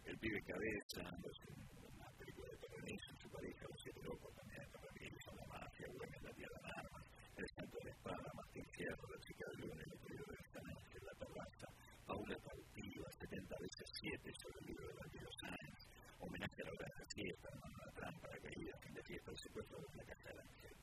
El 0.09 0.17
Pibe 0.17 0.41
Cabeza, 0.41 1.05
una 1.05 2.09
película 2.17 2.49
de 2.49 2.57
Perronizo, 2.65 3.09
su 3.21 3.29
pareja, 3.29 3.61
Los 3.69 3.77
Siete 3.77 4.01
Locos, 4.01 4.33
también 4.33 4.65
la 4.65 5.45
mafia, 5.53 5.85
Güemes, 5.85 6.17
la 6.17 6.33
tierra 6.33 6.59
de 6.65 6.71
armas, 6.81 7.05
el 7.37 7.47
santo 7.53 7.77
de 7.77 7.85
la 7.85 7.93
espada, 7.93 8.27
Martín 8.41 8.65
Fierro, 8.73 9.05
la 9.05 9.19
chica 9.21 9.43
del 9.53 9.57
lunes, 9.69 9.85
el 9.85 10.01
libro 10.09 10.25
de 10.33 10.37
San 10.49 10.65
Ángel, 10.65 11.01
la 11.05 11.15
terraza, 11.21 11.67
Paula 12.01 12.37
Cautiva, 12.41 13.05
70 13.21 13.53
veces 13.53 13.85
7 14.01 14.17
sobre 14.41 14.57
el 14.57 14.65
libro 14.65 14.85
de 14.89 14.93
Valdiero 14.97 15.31
Sáenz, 15.45 15.81
homenaje 16.17 16.57
a 16.57 16.65
la 16.65 16.73
hora 16.73 16.87
de 16.89 16.97
la 16.97 17.05
siesta, 17.05 17.49
la 17.53 17.91
trampa, 18.01 18.25
la 18.33 18.39
caída, 18.49 18.73
fin 18.81 18.93
de 18.97 19.03
fiesta, 19.05 19.29
el 19.29 19.37
secuestro 19.45 19.77
de 19.77 19.93
la 19.93 20.05
casa 20.09 20.25
del 20.25 20.41
ángel. 20.41 20.73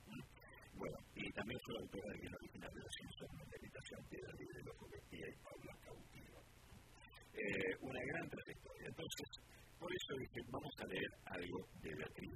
Bueno, 0.78 0.98
y 1.16 1.32
también 1.32 1.58
fue 1.66 1.74
autora 1.74 2.06
de 2.14 2.18
los 2.78 2.94
Habitación 3.58 4.00
Piedra 4.08 4.32
Libre, 4.38 4.60
y 5.10 5.18
Paula 5.42 5.74
Cautiva. 5.82 6.40
Eh, 7.34 7.72
una 7.80 8.02
gran 8.06 8.26
trayectoria. 8.28 8.86
Entonces, 8.88 9.28
por 9.78 9.90
eso 9.94 10.12
dije, 10.18 10.40
vamos 10.50 10.74
a 10.78 10.86
leer 10.86 11.10
algo 11.26 11.58
de 11.82 11.90
Beatriz 11.94 12.28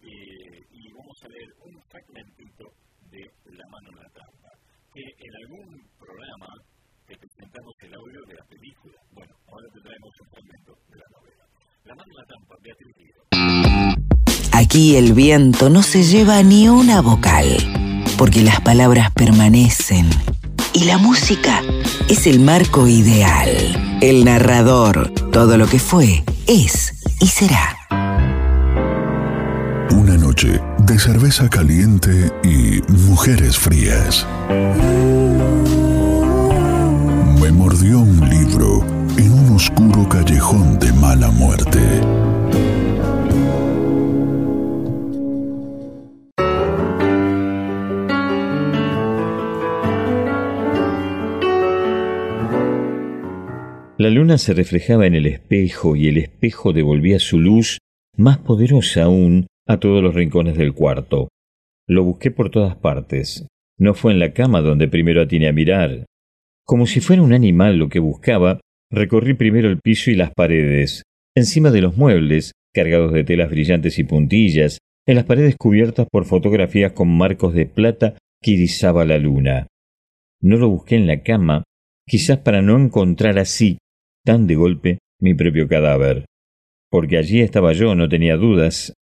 eh, 0.00 0.60
y 0.70 0.82
vamos 0.92 1.18
a 1.24 1.28
leer 1.28 1.50
un 1.64 1.74
fragmentito 1.88 2.64
de 3.10 3.20
La 3.52 3.66
mano 3.68 3.88
en 3.90 3.98
la 4.00 4.10
trampa, 4.16 4.50
que 4.92 5.02
en 5.02 5.32
algún 5.44 5.68
programa 5.98 6.48
te 7.06 7.14
presentamos 7.16 7.74
el 7.80 7.92
audio 7.94 8.20
de 8.28 8.34
la 8.34 8.44
película. 8.44 8.96
Bueno, 9.12 9.34
ahora 9.48 9.68
te 9.72 9.80
traemos 9.80 10.12
un 10.20 10.28
fragmento 10.30 10.72
de 10.88 10.96
la 10.96 11.08
novela. 11.16 11.44
La 11.84 11.94
mano 11.94 12.10
en 12.10 12.16
la 12.16 12.26
trampa, 12.30 12.54
Beatriz 12.62 12.94
Guido. 12.96 13.20
Aquí 14.52 14.96
el 14.96 15.12
viento 15.14 15.70
no 15.70 15.82
se 15.82 16.02
lleva 16.02 16.42
ni 16.42 16.68
una 16.68 17.00
vocal, 17.00 17.46
porque 18.20 18.42
las 18.42 18.60
palabras 18.60 19.10
permanecen 19.10 20.08
y 20.74 20.84
la 20.84 20.98
música 20.98 21.60
es 22.08 22.28
el 22.28 22.38
marco 22.38 22.86
ideal, 22.86 23.48
el 24.00 24.24
narrador, 24.24 25.10
todo 25.32 25.56
lo 25.56 25.66
que 25.66 25.80
fue, 25.80 26.22
es 26.46 26.92
y 27.18 27.26
será 27.26 27.80
de 30.78 30.98
cerveza 30.98 31.48
caliente 31.48 32.32
y 32.42 32.80
mujeres 32.92 33.58
frías. 33.58 34.26
Me 37.40 37.52
mordió 37.52 37.98
un 37.98 38.28
libro 38.28 38.84
en 39.18 39.32
un 39.32 39.56
oscuro 39.56 40.08
callejón 40.08 40.78
de 40.78 40.92
mala 40.94 41.30
muerte. 41.30 42.29
La 54.00 54.08
luna 54.08 54.38
se 54.38 54.54
reflejaba 54.54 55.06
en 55.06 55.14
el 55.14 55.26
espejo 55.26 55.94
y 55.94 56.08
el 56.08 56.16
espejo 56.16 56.72
devolvía 56.72 57.18
su 57.18 57.38
luz 57.38 57.80
más 58.16 58.38
poderosa 58.38 59.02
aún 59.02 59.46
a 59.66 59.78
todos 59.78 60.02
los 60.02 60.14
rincones 60.14 60.56
del 60.56 60.72
cuarto. 60.72 61.28
Lo 61.86 62.02
busqué 62.02 62.30
por 62.30 62.48
todas 62.48 62.76
partes. 62.76 63.46
No 63.78 63.92
fue 63.92 64.12
en 64.12 64.18
la 64.18 64.32
cama 64.32 64.62
donde 64.62 64.88
primero 64.88 65.20
atiné 65.20 65.48
a 65.48 65.52
mirar. 65.52 66.06
Como 66.64 66.86
si 66.86 67.00
fuera 67.00 67.20
un 67.20 67.34
animal 67.34 67.76
lo 67.76 67.90
que 67.90 67.98
buscaba, 67.98 68.58
recorrí 68.90 69.34
primero 69.34 69.68
el 69.68 69.80
piso 69.80 70.10
y 70.10 70.14
las 70.14 70.32
paredes, 70.32 71.02
encima 71.36 71.70
de 71.70 71.82
los 71.82 71.98
muebles, 71.98 72.52
cargados 72.72 73.12
de 73.12 73.24
telas 73.24 73.50
brillantes 73.50 73.98
y 73.98 74.04
puntillas, 74.04 74.78
en 75.06 75.16
las 75.16 75.26
paredes 75.26 75.56
cubiertas 75.58 76.06
por 76.10 76.24
fotografías 76.24 76.92
con 76.92 77.14
marcos 77.14 77.52
de 77.52 77.66
plata 77.66 78.16
que 78.40 78.52
irizaba 78.52 79.04
la 79.04 79.18
luna. 79.18 79.66
No 80.40 80.56
lo 80.56 80.70
busqué 80.70 80.96
en 80.96 81.06
la 81.06 81.22
cama, 81.22 81.64
quizás 82.06 82.38
para 82.38 82.62
no 82.62 82.78
encontrar 82.78 83.38
así, 83.38 83.76
de 84.38 84.54
golpe, 84.54 84.98
mi 85.20 85.34
propio 85.34 85.68
cadáver. 85.68 86.24
Porque 86.90 87.18
allí 87.18 87.40
estaba 87.40 87.72
yo, 87.72 87.94
no 87.94 88.08
tenía 88.08 88.36
dudas, 88.36 88.94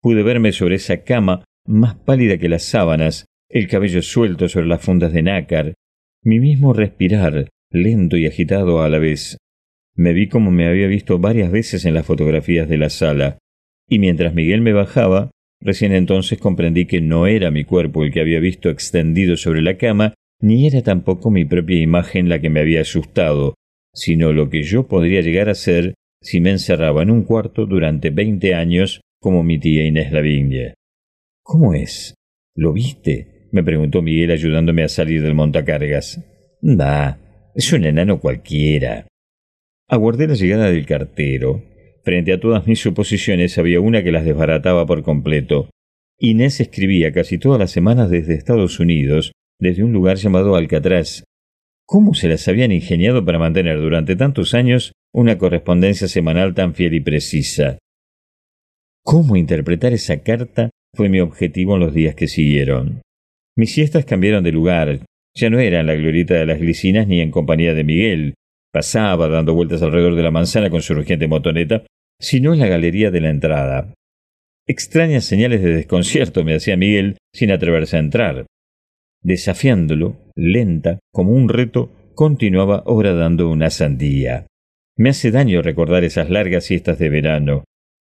pude 0.00 0.22
verme 0.22 0.52
sobre 0.52 0.76
esa 0.76 1.02
cama 1.02 1.44
más 1.66 1.96
pálida 1.96 2.38
que 2.38 2.48
las 2.48 2.62
sábanas, 2.62 3.26
el 3.48 3.68
cabello 3.68 4.02
suelto 4.02 4.48
sobre 4.48 4.66
las 4.66 4.82
fundas 4.82 5.12
de 5.12 5.22
nácar, 5.22 5.74
mi 6.22 6.40
mismo 6.40 6.72
respirar, 6.72 7.48
lento 7.70 8.16
y 8.16 8.26
agitado 8.26 8.82
a 8.82 8.88
la 8.88 8.98
vez. 8.98 9.36
Me 9.96 10.12
vi 10.12 10.28
como 10.28 10.50
me 10.50 10.66
había 10.66 10.86
visto 10.86 11.18
varias 11.18 11.50
veces 11.50 11.84
en 11.84 11.94
las 11.94 12.06
fotografías 12.06 12.68
de 12.68 12.78
la 12.78 12.90
sala, 12.90 13.38
y 13.88 13.98
mientras 13.98 14.34
Miguel 14.34 14.60
me 14.60 14.72
bajaba, 14.72 15.30
recién 15.60 15.92
entonces 15.92 16.38
comprendí 16.38 16.86
que 16.86 17.00
no 17.00 17.26
era 17.26 17.50
mi 17.50 17.64
cuerpo 17.64 18.04
el 18.04 18.12
que 18.12 18.20
había 18.20 18.40
visto 18.40 18.70
extendido 18.70 19.36
sobre 19.36 19.62
la 19.62 19.76
cama, 19.76 20.14
ni 20.40 20.66
era 20.66 20.82
tampoco 20.82 21.30
mi 21.30 21.44
propia 21.44 21.80
imagen 21.80 22.28
la 22.28 22.40
que 22.40 22.50
me 22.50 22.60
había 22.60 22.82
asustado, 22.82 23.54
sino 23.96 24.32
lo 24.32 24.50
que 24.50 24.62
yo 24.62 24.86
podría 24.86 25.22
llegar 25.22 25.48
a 25.48 25.54
ser 25.54 25.94
si 26.22 26.40
me 26.40 26.50
encerraba 26.50 27.02
en 27.02 27.10
un 27.10 27.22
cuarto 27.22 27.66
durante 27.66 28.10
veinte 28.10 28.54
años 28.54 29.00
como 29.20 29.42
mi 29.42 29.58
tía 29.58 29.84
Inés 29.84 30.12
Lavigne. 30.12 30.74
¿Cómo 31.42 31.74
es? 31.74 32.14
¿Lo 32.54 32.72
viste? 32.72 33.48
me 33.52 33.64
preguntó 33.64 34.02
Miguel 34.02 34.30
ayudándome 34.30 34.82
a 34.82 34.88
salir 34.88 35.22
del 35.22 35.34
montacargas. 35.34 36.20
Da, 36.60 37.18
es 37.54 37.72
un 37.72 37.84
enano 37.84 38.20
cualquiera. 38.20 39.06
Aguardé 39.88 40.26
la 40.26 40.34
llegada 40.34 40.70
del 40.70 40.84
cartero. 40.84 41.62
Frente 42.04 42.32
a 42.32 42.40
todas 42.40 42.66
mis 42.66 42.80
suposiciones 42.80 43.56
había 43.56 43.80
una 43.80 44.02
que 44.02 44.12
las 44.12 44.24
desbarataba 44.24 44.84
por 44.84 45.02
completo. 45.02 45.70
Inés 46.18 46.60
escribía 46.60 47.12
casi 47.12 47.38
todas 47.38 47.58
las 47.58 47.70
semanas 47.70 48.10
desde 48.10 48.34
Estados 48.34 48.78
Unidos, 48.78 49.32
desde 49.58 49.84
un 49.84 49.92
lugar 49.92 50.16
llamado 50.16 50.56
Alcatraz. 50.56 51.24
¿Cómo 51.88 52.14
se 52.14 52.28
las 52.28 52.48
habían 52.48 52.72
ingeniado 52.72 53.24
para 53.24 53.38
mantener 53.38 53.78
durante 53.78 54.16
tantos 54.16 54.54
años 54.54 54.92
una 55.14 55.38
correspondencia 55.38 56.08
semanal 56.08 56.52
tan 56.52 56.74
fiel 56.74 56.94
y 56.94 57.00
precisa? 57.00 57.78
Cómo 59.04 59.36
interpretar 59.36 59.92
esa 59.92 60.20
carta 60.24 60.70
fue 60.96 61.08
mi 61.08 61.20
objetivo 61.20 61.74
en 61.74 61.80
los 61.80 61.94
días 61.94 62.16
que 62.16 62.26
siguieron. 62.26 63.02
Mis 63.56 63.72
siestas 63.72 64.04
cambiaron 64.04 64.42
de 64.42 64.50
lugar. 64.50 65.00
Ya 65.36 65.48
no 65.48 65.60
era 65.60 65.78
en 65.78 65.86
la 65.86 65.94
glorieta 65.94 66.34
de 66.34 66.46
las 66.46 66.58
glicinas 66.58 67.06
ni 67.06 67.20
en 67.20 67.30
compañía 67.30 67.72
de 67.72 67.84
Miguel. 67.84 68.34
Pasaba 68.72 69.28
dando 69.28 69.54
vueltas 69.54 69.80
alrededor 69.80 70.16
de 70.16 70.22
la 70.24 70.32
manzana 70.32 70.70
con 70.70 70.82
su 70.82 70.92
urgente 70.92 71.28
motoneta, 71.28 71.84
sino 72.20 72.52
en 72.52 72.58
la 72.58 72.66
galería 72.66 73.12
de 73.12 73.20
la 73.20 73.30
entrada. 73.30 73.94
Extrañas 74.66 75.24
señales 75.24 75.62
de 75.62 75.72
desconcierto 75.76 76.42
me 76.42 76.56
hacía 76.56 76.76
Miguel 76.76 77.16
sin 77.32 77.52
atreverse 77.52 77.96
a 77.96 78.00
entrar. 78.00 78.46
Desafiándolo, 79.26 80.30
lenta, 80.36 81.00
como 81.12 81.32
un 81.32 81.48
reto, 81.48 81.90
continuaba 82.14 82.84
horadando 82.86 83.50
una 83.50 83.70
sandía. 83.70 84.46
Me 84.96 85.10
hace 85.10 85.32
daño 85.32 85.62
recordar 85.62 86.04
esas 86.04 86.30
largas 86.30 86.62
siestas 86.62 87.00
de 87.00 87.08
verano, 87.08 87.64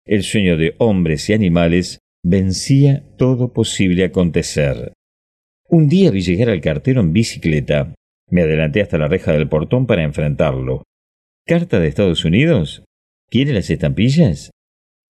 el 0.05 0.25
sueño 0.25 0.59
de 0.59 0.75
hombres 0.77 1.31
y 1.31 1.33
animales 1.33 2.01
vencía 2.23 3.03
todo 3.17 3.55
posible 3.55 4.05
acontecer. 4.05 4.93
Un 5.71 5.89
día 5.89 6.11
vi 6.11 6.21
llegar 6.21 6.51
al 6.51 6.61
cartero 6.61 7.01
en 7.01 7.15
bicicleta. 7.15 7.95
Me 8.29 8.43
adelanté 8.43 8.83
hasta 8.83 8.99
la 8.99 9.09
reja 9.09 9.33
del 9.33 9.49
portón 9.49 9.87
para 9.87 10.03
enfrentarlo. 10.03 10.83
¿Carta 11.47 11.81
de 11.81 11.89
Estados 11.89 12.27
Unidos? 12.27 12.85
¿Quiere 13.31 13.55
las 13.55 13.71
estampillas? 13.71 14.51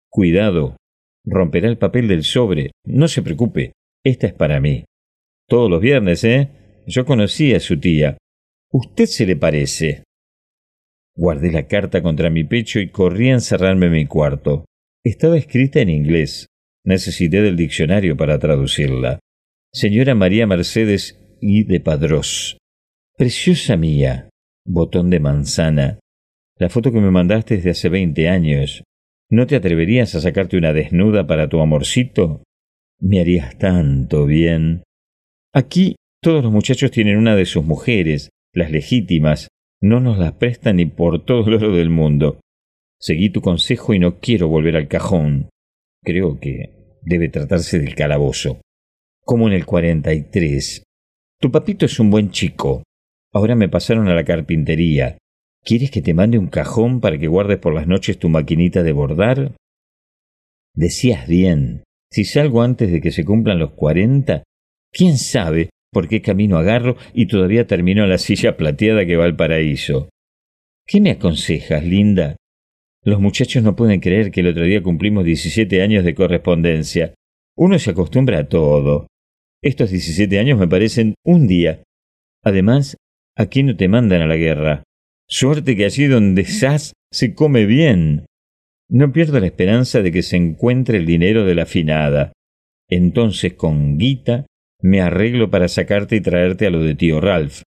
Cuidado. 0.08 0.76
Romperá 1.24 1.66
el 1.66 1.78
papel 1.78 2.06
del 2.06 2.22
sobre. 2.22 2.70
No 2.84 3.08
se 3.08 3.22
preocupe. 3.22 3.72
Esta 4.04 4.28
es 4.28 4.34
para 4.34 4.60
mí. 4.60 4.84
Todos 5.48 5.70
los 5.70 5.80
viernes, 5.80 6.24
¿eh? 6.24 6.50
Yo 6.86 7.04
conocí 7.04 7.54
a 7.54 7.60
su 7.60 7.78
tía. 7.78 8.16
Usted 8.72 9.06
se 9.06 9.26
le 9.26 9.36
parece. 9.36 10.02
Guardé 11.14 11.52
la 11.52 11.66
carta 11.66 12.02
contra 12.02 12.30
mi 12.30 12.44
pecho 12.44 12.80
y 12.80 12.90
corrí 12.90 13.30
a 13.30 13.34
encerrarme 13.34 13.86
en 13.86 13.92
mi 13.92 14.06
cuarto. 14.06 14.64
Estaba 15.04 15.38
escrita 15.38 15.80
en 15.80 15.88
inglés. 15.88 16.46
Necesité 16.84 17.42
del 17.42 17.56
diccionario 17.56 18.16
para 18.16 18.38
traducirla. 18.38 19.20
Señora 19.72 20.14
María 20.14 20.46
Mercedes 20.46 21.20
y 21.40 21.64
de 21.64 21.80
Padrós. 21.80 22.58
Preciosa 23.16 23.76
mía. 23.76 24.28
Botón 24.64 25.10
de 25.10 25.20
manzana. 25.20 25.98
La 26.58 26.68
foto 26.68 26.90
que 26.90 27.00
me 27.00 27.10
mandaste 27.10 27.56
es 27.56 27.64
de 27.64 27.70
hace 27.70 27.88
veinte 27.88 28.28
años. 28.28 28.82
¿No 29.30 29.46
te 29.46 29.56
atreverías 29.56 30.14
a 30.14 30.20
sacarte 30.20 30.56
una 30.56 30.72
desnuda 30.72 31.26
para 31.26 31.48
tu 31.48 31.60
amorcito? 31.60 32.42
Me 33.00 33.20
harías 33.20 33.58
tanto 33.58 34.26
bien. 34.26 34.82
Aquí 35.56 35.96
todos 36.22 36.44
los 36.44 36.52
muchachos 36.52 36.90
tienen 36.90 37.16
una 37.16 37.34
de 37.34 37.46
sus 37.46 37.64
mujeres, 37.64 38.28
las 38.52 38.70
legítimas. 38.70 39.48
No 39.80 40.00
nos 40.00 40.18
las 40.18 40.34
prestan 40.34 40.76
ni 40.76 40.84
por 40.84 41.24
todo 41.24 41.48
el 41.48 41.54
oro 41.54 41.74
del 41.74 41.88
mundo. 41.88 42.40
Seguí 43.00 43.30
tu 43.30 43.40
consejo 43.40 43.94
y 43.94 43.98
no 43.98 44.20
quiero 44.20 44.48
volver 44.48 44.76
al 44.76 44.86
cajón. 44.86 45.48
Creo 46.04 46.38
que 46.40 46.98
debe 47.00 47.30
tratarse 47.30 47.78
del 47.78 47.94
calabozo. 47.94 48.60
Como 49.24 49.46
en 49.46 49.54
el 49.54 49.64
cuarenta 49.64 50.12
y 50.12 50.24
tres. 50.24 50.82
Tu 51.40 51.50
papito 51.50 51.86
es 51.86 51.98
un 52.00 52.10
buen 52.10 52.32
chico. 52.32 52.82
Ahora 53.32 53.54
me 53.54 53.70
pasaron 53.70 54.08
a 54.08 54.14
la 54.14 54.26
carpintería. 54.26 55.16
¿Quieres 55.64 55.90
que 55.90 56.02
te 56.02 56.12
mande 56.12 56.36
un 56.36 56.48
cajón 56.48 57.00
para 57.00 57.16
que 57.16 57.28
guardes 57.28 57.56
por 57.56 57.72
las 57.72 57.86
noches 57.86 58.18
tu 58.18 58.28
maquinita 58.28 58.82
de 58.82 58.92
bordar? 58.92 59.52
Decías 60.74 61.26
bien. 61.26 61.82
Si 62.12 62.26
salgo 62.26 62.60
antes 62.60 62.92
de 62.92 63.00
que 63.00 63.10
se 63.10 63.24
cumplan 63.24 63.58
los 63.58 63.70
cuarenta, 63.70 64.42
quién 64.96 65.18
sabe 65.18 65.68
por 65.92 66.08
qué 66.08 66.22
camino 66.22 66.56
agarro 66.56 66.96
y 67.12 67.26
todavía 67.26 67.66
termino 67.66 68.06
la 68.06 68.18
silla 68.18 68.56
plateada 68.56 69.04
que 69.04 69.16
va 69.16 69.26
al 69.26 69.36
paraíso. 69.36 70.08
¿Qué 70.86 71.00
me 71.00 71.10
aconsejas, 71.10 71.84
linda? 71.84 72.36
Los 73.02 73.20
muchachos 73.20 73.62
no 73.62 73.76
pueden 73.76 74.00
creer 74.00 74.30
que 74.30 74.40
el 74.40 74.48
otro 74.48 74.64
día 74.64 74.82
cumplimos 74.82 75.24
diecisiete 75.24 75.82
años 75.82 76.04
de 76.04 76.14
correspondencia. 76.14 77.14
Uno 77.56 77.78
se 77.78 77.90
acostumbra 77.90 78.38
a 78.40 78.48
todo. 78.48 79.06
Estos 79.62 79.90
diecisiete 79.90 80.38
años 80.38 80.58
me 80.58 80.68
parecen 80.68 81.14
un 81.24 81.46
día. 81.46 81.82
Además, 82.42 82.96
aquí 83.36 83.62
no 83.62 83.76
te 83.76 83.88
mandan 83.88 84.22
a 84.22 84.26
la 84.26 84.36
guerra. 84.36 84.82
Suerte 85.28 85.76
que 85.76 85.84
allí 85.84 86.06
donde 86.06 86.42
estás 86.42 86.94
se 87.12 87.34
come 87.34 87.66
bien. 87.66 88.26
No 88.88 89.12
pierdo 89.12 89.40
la 89.40 89.46
esperanza 89.46 90.02
de 90.02 90.12
que 90.12 90.22
se 90.22 90.36
encuentre 90.36 90.98
el 90.98 91.06
dinero 91.06 91.44
de 91.44 91.54
la 91.54 91.66
finada. 91.66 92.32
Entonces 92.88 93.54
con 93.54 93.98
guita 93.98 94.46
me 94.80 95.00
arreglo 95.00 95.50
para 95.50 95.68
sacarte 95.68 96.16
y 96.16 96.20
traerte 96.20 96.66
a 96.66 96.70
lo 96.70 96.82
de 96.82 96.94
tío 96.94 97.20
Ralph. 97.20 97.62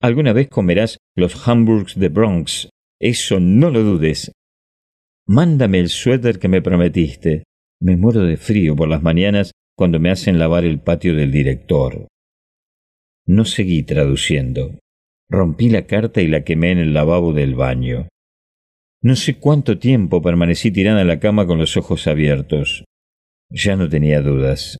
Alguna 0.00 0.32
vez 0.32 0.48
comerás 0.48 0.98
los 1.16 1.48
hamburgs 1.48 1.98
de 1.98 2.08
Bronx. 2.08 2.68
Eso 3.00 3.40
no 3.40 3.70
lo 3.70 3.82
dudes. 3.82 4.32
Mándame 5.26 5.80
el 5.80 5.88
suéter 5.88 6.38
que 6.38 6.48
me 6.48 6.62
prometiste. 6.62 7.44
Me 7.80 7.96
muero 7.96 8.22
de 8.22 8.36
frío 8.36 8.76
por 8.76 8.88
las 8.88 9.02
mañanas 9.02 9.52
cuando 9.76 9.98
me 9.98 10.10
hacen 10.10 10.38
lavar 10.38 10.64
el 10.64 10.80
patio 10.80 11.14
del 11.16 11.32
director. 11.32 12.06
No 13.26 13.44
seguí 13.44 13.82
traduciendo. 13.82 14.78
Rompí 15.30 15.70
la 15.70 15.86
carta 15.86 16.20
y 16.20 16.28
la 16.28 16.44
quemé 16.44 16.72
en 16.72 16.78
el 16.78 16.94
lavabo 16.94 17.32
del 17.32 17.54
baño. 17.54 18.08
No 19.02 19.16
sé 19.16 19.38
cuánto 19.38 19.78
tiempo 19.78 20.22
permanecí 20.22 20.70
tirada 20.70 21.00
en 21.00 21.08
la 21.08 21.20
cama 21.20 21.46
con 21.46 21.58
los 21.58 21.76
ojos 21.76 22.06
abiertos. 22.06 22.84
Ya 23.50 23.76
no 23.76 23.88
tenía 23.88 24.20
dudas. 24.20 24.78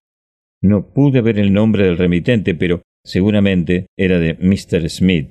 No 0.65 0.95
pude 0.95 1.21
ver 1.21 1.39
el 1.39 1.53
nombre 1.53 1.85
del 1.85 1.99
remitente, 1.99 2.55
pero 2.55 2.81
seguramente 3.05 3.85
era 3.99 4.19
de 4.19 4.33
Mr. 4.41 4.89
Smith, 4.89 5.29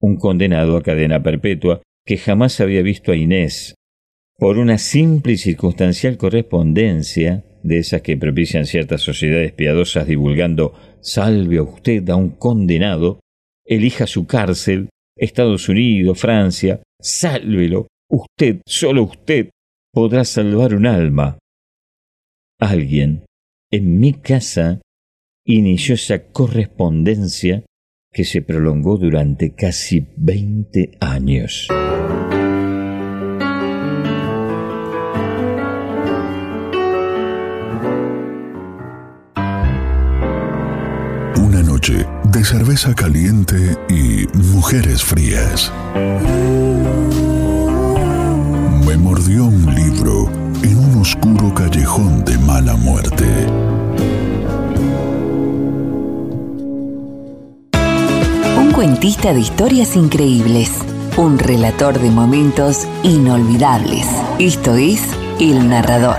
un 0.00 0.16
condenado 0.16 0.74
a 0.78 0.82
cadena 0.82 1.22
perpetua 1.22 1.82
que 2.06 2.16
jamás 2.16 2.62
había 2.62 2.80
visto 2.80 3.12
a 3.12 3.16
Inés, 3.16 3.74
por 4.38 4.56
una 4.56 4.78
simple 4.78 5.34
y 5.34 5.36
circunstancial 5.36 6.16
correspondencia 6.16 7.44
de 7.62 7.76
esas 7.76 8.00
que 8.00 8.16
propician 8.16 8.64
ciertas 8.64 9.02
sociedades 9.02 9.52
piadosas 9.52 10.06
divulgando 10.06 10.72
salve 11.02 11.58
a 11.58 11.62
usted 11.62 12.08
a 12.08 12.16
un 12.16 12.30
condenado, 12.30 13.20
elija 13.66 14.06
su 14.06 14.26
cárcel, 14.26 14.88
Estados 15.14 15.68
Unidos, 15.68 16.18
Francia, 16.18 16.80
sálvelo, 16.98 17.88
usted, 18.10 18.62
solo 18.64 19.02
usted, 19.02 19.50
podrá 19.92 20.24
salvar 20.24 20.74
un 20.74 20.86
alma. 20.86 21.36
Alguien 22.58 23.24
en 23.70 24.00
mi 24.00 24.14
casa 24.14 24.80
inició 25.44 25.94
esa 25.94 26.30
correspondencia 26.32 27.64
que 28.12 28.24
se 28.24 28.42
prolongó 28.42 28.96
durante 28.96 29.54
casi 29.54 30.08
veinte 30.16 30.96
años. 31.00 31.68
de 42.24 42.44
cerveza 42.44 42.94
caliente 42.94 43.76
y 43.88 44.26
mujeres 44.36 45.02
frías. 45.02 45.72
Me 48.86 48.96
mordió 48.96 49.46
un 49.46 49.74
libro 49.74 50.49
en 50.62 50.76
un 50.76 51.00
oscuro 51.00 51.54
callejón 51.54 52.24
de 52.24 52.38
mala 52.38 52.74
muerte. 52.76 53.26
Un 58.58 58.72
cuentista 58.72 59.32
de 59.32 59.40
historias 59.40 59.96
increíbles. 59.96 60.70
Un 61.16 61.38
relator 61.38 61.98
de 61.98 62.10
momentos 62.10 62.86
inolvidables. 63.02 64.06
Esto 64.38 64.74
es 64.74 65.02
El 65.38 65.68
Narrador. 65.68 66.18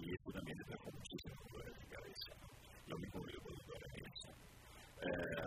y 0.00 0.14
esto 0.14 0.32
también 0.32 0.56
le 0.56 0.64
trajo 0.64 0.88
muchísimos 0.90 1.38
dolores 1.52 1.76
de 1.76 1.86
cabeza. 1.92 2.32
Lo 2.86 2.96
mismo 2.96 3.20
que 3.22 3.36
con 3.36 3.52
los 3.52 3.66
dolores 3.66 3.90
eh, 5.00 5.46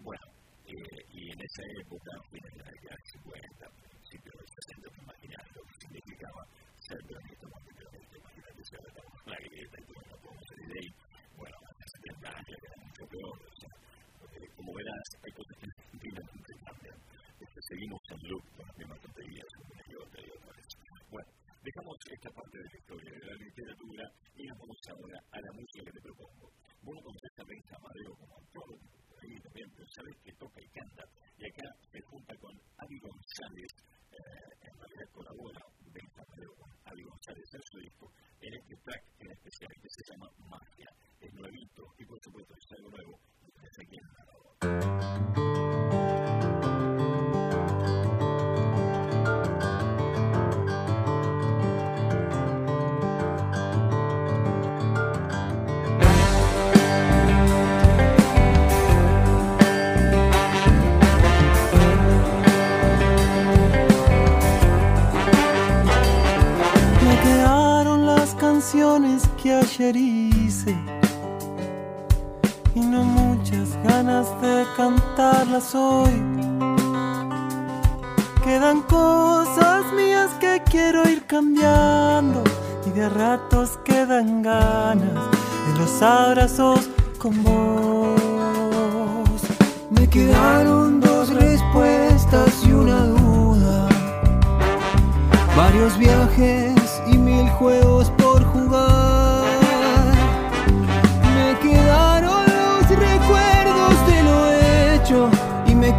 Bueno, 0.00 0.26
eh, 0.66 1.02
y 1.10 1.32
en 1.32 1.40
esa 1.42 1.62
época, 1.82 2.10
fines 2.30 2.52
de 2.54 2.62
la 2.62 2.70
década 2.70 2.94
de 2.94 3.06
50, 3.10 3.68
principios 3.90 4.34
del 4.38 4.48
60, 4.48 4.78
te 4.78 4.88
pues 4.88 5.02
imaginas 5.02 5.42
lo 5.54 5.62
que 5.66 5.74
significaba 5.82 6.40
ser 6.78 6.98
peronista 7.06 7.44
cuando 7.50 7.68
peronista, 7.74 8.14
imagínate 8.18 8.64
ser 8.64 8.80
de 8.86 8.92
la 9.26 9.38
grieta 9.38 9.76
y 9.78 9.84
todo, 9.84 10.00
no 10.08 10.16
podemos 10.22 10.44
ser 10.46 10.58
de 10.58 10.68
ley. 10.74 10.88
Bueno, 11.36 11.56
hace 11.66 11.84
70 11.98 12.28
años 12.30 12.58
era 12.62 12.76
mucho 12.78 13.04
peor, 13.06 13.36
o 13.38 13.54
sea, 13.58 13.72
como 14.54 14.70
verás, 14.74 15.08
hay 15.22 15.32
cosas 15.32 15.54
que 15.58 15.66
se 15.66 16.54
cambian. 16.62 16.98
Este, 17.38 17.60
seguimos 17.62 18.00
en 18.10 18.18
loop 18.30 18.44
con 18.54 18.66
las 18.66 18.76
mismas 18.78 19.00
tonterías 19.00 19.48
una 19.58 19.82
y 19.86 19.94
otra 19.94 20.20
y 20.22 20.30
otra 20.30 20.50
vez. 20.54 20.66
Bueno, 21.10 21.30
parte 21.76 22.56
de 22.56 22.64
la 22.64 22.78
historia 22.80 23.12
de 23.12 23.26
la 23.28 23.36
literatura 23.44 24.04
y 24.36 24.42
nos 24.48 24.58
vamos 24.58 24.80
ahora 24.88 25.18
a 25.32 25.38
la 25.38 25.52
música 25.52 25.84
que 25.84 25.92
te 25.92 26.00
propongo. 26.00 26.46
Vos 26.80 26.94
no 26.96 27.02
conoces 27.04 27.34
a 27.36 27.44
Ben 27.44 27.62
Amadeo 27.76 28.12
como 28.16 28.32
autor, 28.40 28.68
ahí 29.20 29.34
también, 29.44 29.68
pero 29.76 29.86
sabes 29.92 30.16
que 30.24 30.32
toca 30.32 30.58
y 30.64 30.68
canta. 30.72 31.04
Y 31.36 31.44
acá 31.44 31.68
se 31.92 32.00
junta 32.08 32.32
con 32.40 32.52
Avi 32.56 32.98
González, 33.04 33.72
eh, 34.16 34.48
en 34.64 34.74
realidad 34.80 35.08
colabora 35.12 35.67
y 69.80 70.30
no 72.80 73.04
muchas 73.04 73.80
ganas 73.84 74.26
de 74.42 74.64
cantarlas 74.76 75.72
hoy. 75.72 76.20
Quedan 78.42 78.82
cosas 78.82 79.84
mías 79.92 80.30
que 80.40 80.60
quiero 80.68 81.08
ir 81.08 81.24
cambiando 81.26 82.42
y 82.86 82.90
de 82.90 83.08
ratos 83.08 83.78
quedan 83.84 84.42
ganas 84.42 85.30
de 85.68 85.78
los 85.78 86.02
abrazos 86.02 86.90
con 87.18 87.40
vos. 87.44 89.40
Me 89.90 90.08
quedaron 90.08 90.98
dos 91.00 91.28
respuestas 91.28 92.66
y 92.66 92.72
una 92.72 93.04
duda, 93.04 93.88
varios 95.56 95.96
viajes 95.96 97.00
y 97.06 97.16
mil 97.16 97.48
juegos 97.50 98.10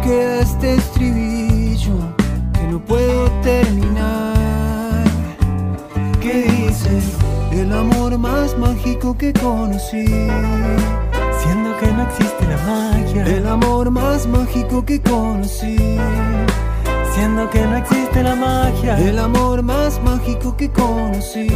queda 0.02 0.40
este 0.40 0.74
estribillo 0.74 1.94
que 2.52 2.66
no 2.70 2.78
puedo 2.84 3.30
terminar. 3.42 5.04
¿Qué 6.20 6.42
dice? 6.42 7.00
El 7.52 7.72
amor 7.72 8.16
más 8.18 8.56
mágico 8.58 9.16
que 9.16 9.32
conocí. 9.32 10.06
Siendo 11.40 11.76
que 11.78 11.86
no 11.92 12.02
existe 12.02 12.46
la 12.46 12.56
magia. 12.66 13.24
El 13.26 13.46
amor 13.46 13.90
más 13.90 14.26
mágico 14.26 14.84
que 14.84 15.00
conocí 15.00 15.76
Siendo 17.14 17.50
que 17.50 17.66
no 17.66 17.76
existe 17.76 18.22
la 18.22 18.34
magia. 18.34 18.98
El 18.98 19.18
amor 19.18 19.62
más 19.62 20.00
mágico 20.02 20.56
que 20.56 20.70
conocí. 20.70 21.48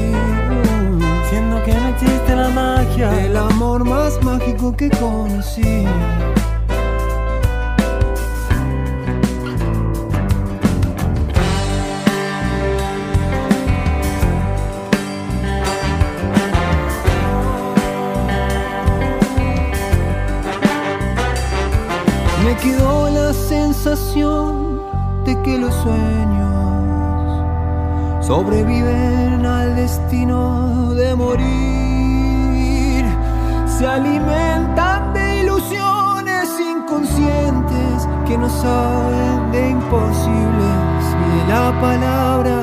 Siendo 1.31 1.63
que 1.65 1.75
no 1.75 1.89
existe 1.89 2.37
la 2.37 2.49
magia. 2.49 3.25
El 3.25 3.37
amor 3.37 3.85
más 3.85 4.23
mágico 4.23 4.77
que 4.77 4.91
conocí. 4.91 5.87
Sobreviven 28.27 29.45
al 29.45 29.77
destino 29.77 30.95
de 30.95 31.15
morir. 31.15 33.05
Se 33.67 33.87
alimentan 33.87 35.13
de 35.13 35.43
ilusiones 35.43 36.49
inconscientes 36.59 38.09
que 38.27 38.39
no 38.39 38.49
saben 38.49 39.53
de 39.53 39.71
imposibles 39.71 41.03
y 41.23 41.37
de 41.37 41.47
la 41.53 41.81
palabra. 41.81 42.57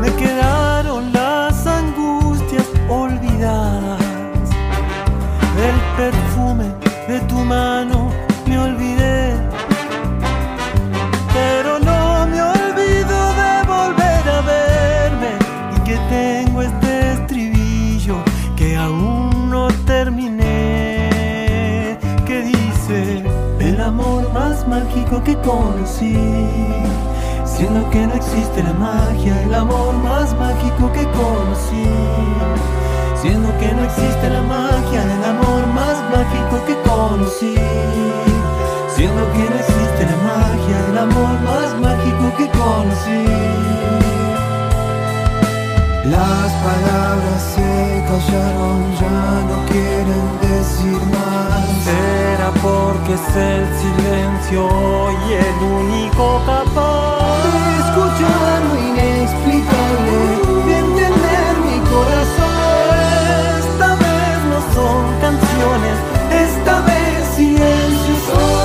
Me 0.00 0.10
quedaron 0.14 1.12
las 1.12 1.66
angustias 1.66 2.68
olvidadas 2.88 4.00
del 5.56 5.76
perfume 5.96 6.66
de 7.08 7.20
tu 7.28 7.36
mano 7.36 8.01
que 25.20 25.36
conocí. 25.36 26.16
Siendo 27.44 27.88
que 27.90 28.06
no 28.06 28.14
existe 28.14 28.62
la 28.62 28.72
magia 28.72 29.42
el 29.42 29.54
amor 29.54 29.94
más 29.94 30.34
mágico 30.38 30.90
que 30.92 31.04
conocí. 31.10 31.86
Siendo 33.20 33.48
que 33.58 33.72
no 33.72 33.84
existe 33.84 34.30
la 34.30 34.42
magia 34.42 35.02
el 35.02 35.24
amor 35.24 35.66
más 35.74 35.96
mágico 36.10 36.64
que 36.66 36.76
conocí. 36.88 37.54
Siendo 38.94 39.22
que 39.32 39.44
no 39.50 39.56
existe 39.62 40.02
la 40.10 40.16
magia 40.30 40.76
el 40.88 40.98
amor 40.98 41.34
más 41.40 41.68
mágico 41.80 42.24
que 42.38 42.48
conocí. 42.58 43.24
Las 46.04 46.52
palabras 46.68 47.40
se 47.54 48.04
callaron 48.08 48.80
ya 49.00 49.20
no 49.48 49.56
quieren 49.70 50.26
decir 50.42 51.00
más 51.16 52.21
porque 52.50 53.14
es 53.14 53.36
el 53.36 53.64
silencio 53.78 54.60
y 55.12 55.32
el 55.34 55.58
único 55.62 56.24
capaz 56.44 57.42
de 57.44 57.52
escuchar 57.82 58.58
lo 58.68 58.74
inexplicable 58.88 60.16
de 60.66 60.74
entender 60.78 61.52
mi 61.66 61.78
corazón 61.88 62.96
esta 63.58 63.90
vez 63.94 64.36
no 64.50 64.58
son 64.74 65.00
canciones 65.20 65.96
esta 66.32 66.74
vez 66.80 67.18
silencio 67.36 68.14
soy 68.26 68.62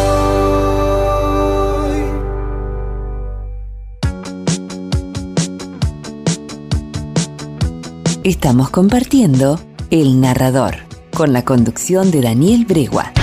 Estamos 8.23 8.69
compartiendo 8.71 9.59
El 9.89 10.19
Narrador 10.19 10.75
con 11.15 11.31
la 11.31 11.45
conducción 11.45 12.11
de 12.11 12.21
Daniel 12.21 12.65
Bregua. 12.65 13.16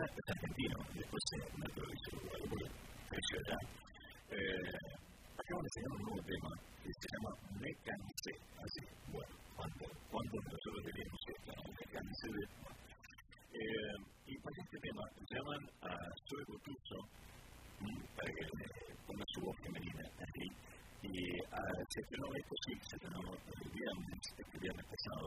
Es 0.00 0.28
argentino, 0.32 0.76
después 0.94 1.22
se 1.28 1.36
naturalizó 1.60 2.08
uruguayo, 2.16 2.46
porque 2.48 2.68
creció 3.10 3.36
allá. 3.44 3.58
Eh, 4.30 4.72
acaban 5.36 5.60
de 5.60 5.68
enseñar 5.68 5.92
un 5.92 6.02
nuevo 6.08 6.22
tema 6.24 6.50
que 6.80 6.90
se 6.96 7.06
llama 7.10 7.30
Me 7.60 7.70
Cansé, 7.84 8.32
así, 8.64 8.82
bueno, 9.12 9.34
cuando 10.08 10.36
nosotros 10.40 10.80
teníamos 10.88 11.20
esto, 11.36 11.50
¿no? 11.52 11.62
Me 11.68 11.86
Cansé 11.92 12.26
de... 12.32 12.44
Eh, 13.50 13.96
y 14.30 14.38
para 14.38 14.56
este 14.62 14.78
tema 14.78 15.02
llaman 15.34 15.62
a 15.82 15.92
Zoe 16.30 16.44
para 18.16 18.30
que 18.32 18.44
ponga 19.06 19.24
su 19.34 19.40
voz 19.42 19.56
femenina 19.62 20.04
aquí. 20.16 20.46
Y 21.02 21.40
uh, 21.40 21.82
se 21.88 22.00
sí, 22.66 22.74
se 22.84 22.96
el 22.96 24.20
este 24.20 24.58
viernes 24.60 24.84
pasado. 24.84 25.26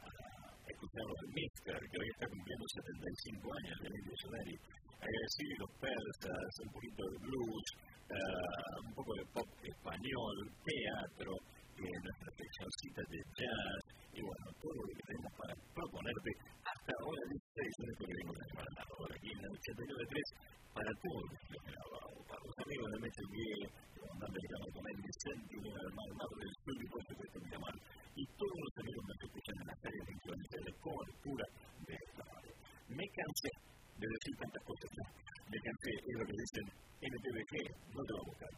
escuchamos 0.81 1.13
el 1.13 1.29
Mixter, 1.37 1.77
que 1.77 1.97
hoy 2.01 2.09
está 2.09 2.25
cumpliendo 2.25 2.65
75 2.65 3.53
años 3.53 3.77
de 3.77 3.87
Indio 4.01 4.17
Solari. 4.17 4.55
Decir 5.01 5.53
los 5.61 5.71
persas, 5.77 6.49
un 6.61 6.71
poquito 6.73 7.01
de 7.05 7.17
blues, 7.21 7.67
uh, 8.09 8.77
un 8.85 8.93
poco 8.97 9.11
de 9.13 9.25
pop 9.33 9.49
español, 9.61 10.35
teatro, 10.65 11.31
eh, 11.77 11.97
nuestra 12.01 12.29
seccioncita 12.33 13.01
de 13.09 13.19
jazz, 13.33 13.81
y 14.13 14.21
bueno, 14.21 14.45
todo 14.61 14.73
lo 14.77 14.83
que 14.89 15.01
tenemos 15.05 15.31
para 15.37 15.53
proponerte 15.73 16.29
hasta 16.65 16.91
ahora 16.97 17.21
16 17.29 17.81
horas 17.81 17.95
que 17.97 18.07
venimos 18.11 18.35
a 18.37 18.45
semana 18.51 18.81
ahora 18.81 19.13
aquí 19.17 19.29
en 19.31 19.39
la 19.41 19.49
89.3 19.49 20.61
para 20.71 20.91
todos 21.01 21.23
los 21.29 21.41
que 21.45 21.57
para 21.61 22.41
los 22.41 22.57
amigos 22.61 22.87
de 22.91 22.97
Metal 23.01 23.27
Gear, 23.31 23.61
que 23.91 23.99
van 24.01 24.19
a 24.21 24.67
con 24.71 24.85
el 24.85 24.99
Vicente, 25.01 25.53
el 25.61 25.93
Mar 25.93 26.31
del 26.41 26.53
Sur 26.61 26.77
y 26.77 26.87
por 26.91 27.01
supuesto 27.05 27.37
Miramar 27.41 27.75
y 28.15 28.23
todos 28.37 28.57
los 28.61 28.73
amigos 28.81 29.03
que 29.20 29.20
escuchan 29.71 29.79
en 29.79 29.79
las 29.79 29.85
áreas 29.85 30.05
de 30.05 30.13
influencia 30.13 30.59
de 30.65 30.73
cobertura 30.81 31.45
de 31.87 31.93
esta 31.93 32.23
radio. 32.23 32.53
Me 32.89 33.07
cansé 33.09 33.49
de 33.97 34.07
decir 34.07 34.35
tantas 34.39 34.63
cosas 34.63 34.89
ya. 34.97 35.05
Me 35.49 35.59
cansé, 35.59 35.91
es 35.91 36.15
lo 36.17 36.25
que 36.25 36.33
dicen 36.33 36.65
NTVG, 37.01 37.53
no 37.95 38.03
te 38.03 38.13
va 38.13 38.19
a 38.19 38.25
buscar. 38.25 38.49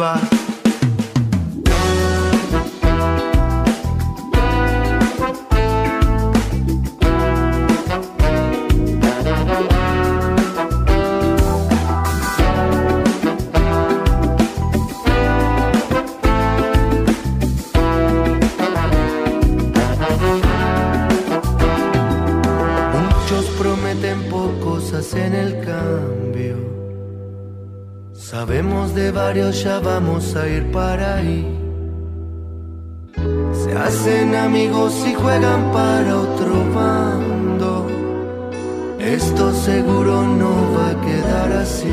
goodbye. 0.00 0.39
Bautizo. 29.12 29.50
ya 29.50 29.80
vamos 29.80 30.36
a 30.36 30.48
ir 30.48 30.70
para 30.72 31.16
ahí. 31.16 31.46
Se 33.52 33.72
hacen 33.76 34.34
amigos 34.34 34.94
y 35.06 35.14
juegan 35.14 35.72
para 35.72 36.16
otro 36.16 36.52
bando. 36.74 37.86
Esto 38.98 39.52
seguro 39.52 40.22
no 40.22 40.52
va 40.74 40.90
a 40.90 41.00
quedar 41.00 41.52
así. 41.52 41.92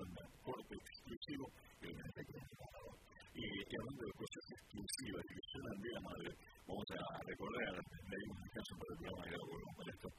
digamos, 9.01 9.25
elaboró 9.25 9.65
para 9.77 9.89
esto, 9.89 10.09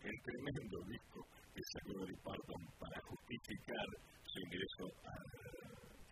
el 0.00 0.16
tremendo 0.24 0.78
disco 0.88 1.20
que 1.52 1.60
sacó 1.60 1.92
de 2.06 2.16
Parton 2.24 2.62
para 2.80 2.96
justificar 3.04 3.86
su 4.24 4.40
ingreso 4.40 4.84
al 5.04 5.26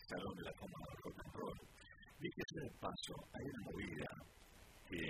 Salón 0.04 0.34
de 0.36 0.44
la 0.44 0.54
Fama 0.60 0.76
del 0.76 0.98
Rock 1.00 1.18
and 1.24 1.34
Roll. 1.40 1.60
Dicho 2.20 2.44
de 2.52 2.68
paso, 2.80 3.14
hay 3.32 3.44
una 3.48 3.62
movida 3.64 4.10
que 4.88 5.00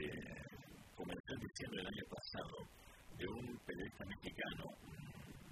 comenzó 0.95 1.31
en 1.35 1.43
diciembre 1.43 1.79
del 1.83 1.91
año 1.91 2.07
pasado 2.07 2.57
de 3.19 3.27
un 3.27 3.47
periodista 3.67 4.05
mexicano, 4.07 4.65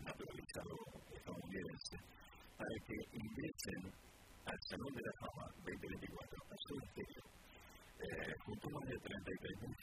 naturalizado 0.06 0.74
estadounidense, 1.18 1.96
para 2.54 2.76
que 2.86 2.96
ingresen 3.10 3.82
al 4.46 4.58
Salón 4.70 4.92
de 4.94 5.02
la 5.02 5.14
Fama 5.18 5.46
2024 5.66 6.14
a 6.46 6.56
su 6.62 6.72
imperio. 6.78 7.22
Eh, 7.94 8.34
junto 8.44 8.68
a 8.68 8.72
más 8.74 8.86
de 8.90 8.96
33.000 8.98 9.73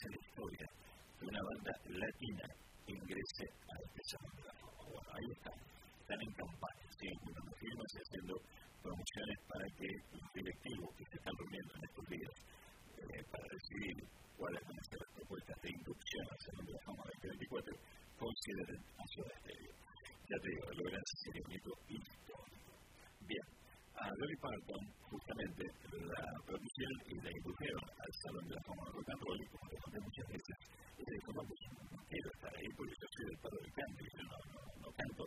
que 0.00 0.08
la 0.08 0.16
historia 0.16 0.66
de 1.20 1.26
una 1.28 1.42
banda 1.44 1.72
latina 1.92 2.46
ingrese 2.88 3.46
a 3.68 3.74
este 3.84 4.02
salón. 4.16 4.32
Bueno, 4.88 5.08
ahí 5.12 5.28
están, 5.28 5.58
están 6.00 6.20
en 6.24 6.32
campaña, 6.32 6.86
siguen 6.96 7.20
con 7.20 7.52
firmas 7.60 7.90
y 7.92 7.98
haciendo 8.00 8.34
promociones 8.80 9.38
para 9.44 9.66
que 9.76 9.88
los 10.16 10.26
directivos 10.32 10.88
que 10.96 11.04
se 11.04 11.16
están 11.20 11.34
reuniendo 11.36 11.72
en 11.76 11.82
estos 11.84 12.04
días 12.08 12.34
eh, 12.96 13.22
para 13.28 13.44
decidir 13.52 13.96
cuáles 14.40 14.62
van 14.64 14.78
a 14.80 14.84
ser 14.88 14.98
las 15.04 15.12
propuestas 15.20 15.56
de 15.60 15.68
inducción 15.68 16.24
al 16.32 16.40
Salón 16.40 16.64
de 16.64 16.72
la 16.72 16.82
Fama 16.88 17.02
2024 17.20 17.76
consideren 18.16 18.80
a 18.96 19.04
Ciudad 19.04 19.32
Estéreo. 19.36 19.72
Ya 20.32 20.36
te 20.40 20.48
digo, 20.48 20.64
lo 20.64 20.82
verás 20.88 21.04
sería 21.28 21.42
un 21.44 21.52
hito 21.52 21.72
histórico. 21.92 22.72
Bien, 23.28 23.48
a 24.00 24.08
Dolly 24.16 24.38
Parton, 24.40 24.82
justamente, 25.12 25.62
la 25.92 26.24
producción 26.48 26.92
y 27.04 27.14
la 27.20 27.30
indujeron 27.36 27.79
al 28.10 28.18
salón 28.26 28.44
de 28.50 28.54
la 28.58 28.62
fama 28.66 28.82
del 28.86 28.94
rock 28.98 29.10
and 29.10 29.22
y 29.38 29.46
como 29.46 29.66
te 29.70 29.76
conté 29.78 29.98
muchas 30.00 30.26
veces, 30.34 30.56
eh, 30.98 31.18
como 31.22 31.40
pues 31.46 31.60
no 31.70 32.02
quiero 32.10 32.28
estar 32.34 32.52
ahí 32.58 32.68
porque 32.74 32.94
yo 32.98 33.06
soy 33.06 33.24
del 33.30 33.38
paro 33.38 33.56
del 33.62 33.72
canto 33.78 34.00
y 34.02 34.08
yo 34.10 34.22
no, 34.26 34.36
no, 34.50 34.60
no 34.82 34.88
canto. 34.98 35.24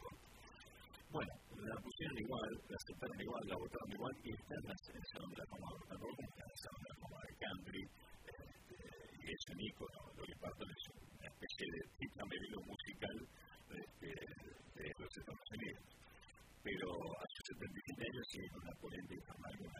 Bueno, 1.14 1.34
la 1.64 1.78
pusieron 1.80 2.18
igual, 2.18 2.52
la 2.68 2.76
aceptaron 2.76 3.20
igual, 3.22 3.44
la 3.48 3.56
votaron 3.56 3.92
igual 3.94 4.14
y 4.24 4.30
está 4.36 4.54
en 4.60 4.68
el 4.68 5.06
salón 5.14 5.30
de 5.32 5.38
la 5.40 5.48
fama 5.48 5.68
del 5.72 5.80
rock 5.80 5.92
and 5.94 6.02
roll 6.04 6.18
está 6.28 6.42
en 6.44 6.52
el 6.52 6.60
salón 6.60 6.82
de 6.84 6.90
la 6.92 6.98
fama 7.00 7.18
del 7.24 7.36
country. 7.40 7.84
Este, 8.34 8.78
y 9.16 9.26
es 9.32 9.42
un 9.48 9.60
ícono, 9.64 10.00
lo 10.18 10.24
que 10.28 10.36
parto 10.44 10.64
es 10.68 10.84
una 10.92 11.28
especie 11.32 11.66
de 11.72 11.80
cita 12.04 12.22
medio 12.28 12.58
musical 12.68 13.18
este, 13.80 14.10
de, 14.12 14.84
de 14.84 14.86
los 15.00 15.12
Estados 15.16 15.50
Unidos 15.56 16.04
pero 16.64 16.88
hace 17.20 17.40
77 17.60 18.08
años 18.08 18.26
sí, 18.32 18.40
una 18.56 18.72
polenta 18.80 19.14
informal 19.14 19.54
con 19.60 19.72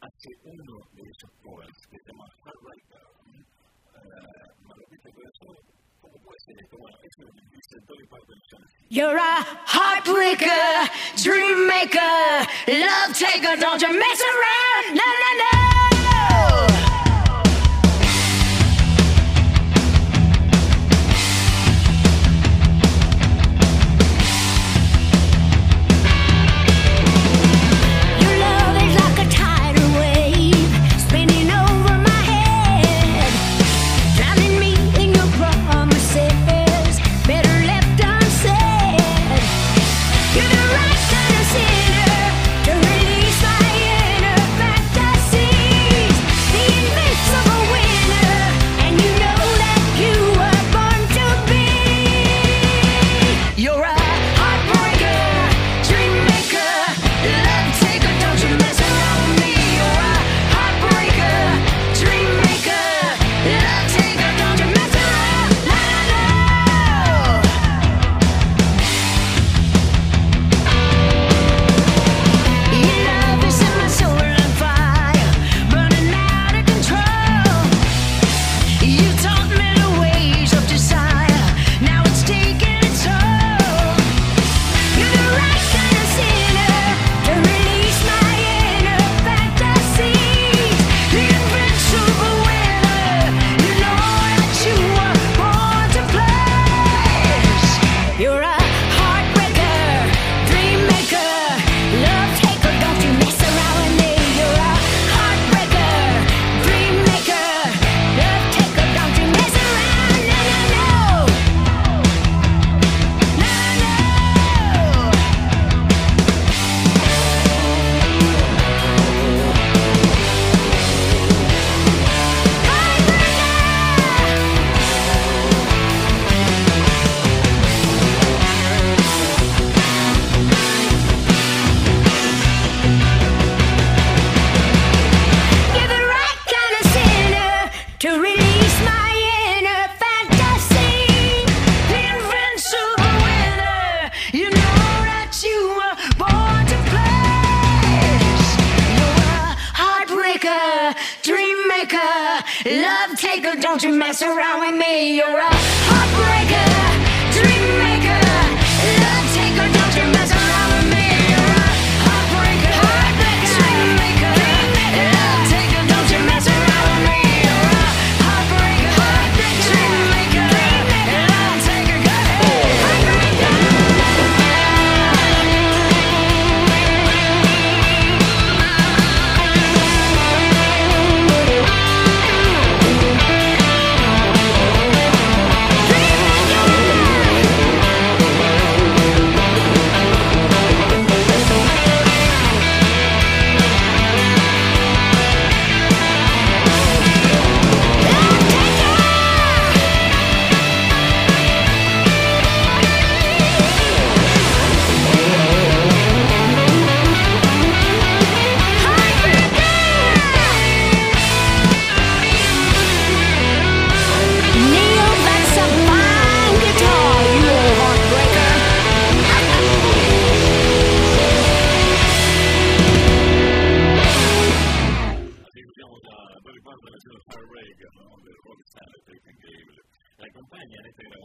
hace 0.00 0.30
uno 0.44 0.76
de 0.92 1.02
esos 1.02 1.30
covers 1.42 1.76
que 1.90 1.98
se 1.98 2.12
llama 2.12 2.24
You're 8.88 9.16
a 9.16 9.42
heartbreaker, 9.66 10.90
dream 11.16 11.66
maker, 11.66 12.46
love 12.68 13.10
taker, 13.16 13.56
don't 13.58 13.82
you 13.82 13.90
mess 13.90 14.20
around, 14.22 14.94
no, 14.94 15.02
no, 15.02 15.33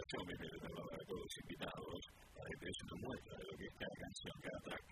les 0.09 0.63
hablaba 0.65 0.89
a 0.89 1.05
todos 1.05 1.21
los 1.21 1.37
invitados, 1.45 1.99
para 2.33 2.49
que 2.49 2.65
des 2.65 2.81
una 2.81 2.97
muestra 2.97 3.33
de 3.37 3.45
lo 3.45 3.53
que 3.61 3.65
es 3.69 3.75
cada 3.77 3.95
canción, 4.01 4.33
cada 4.41 4.59
track. 4.65 4.85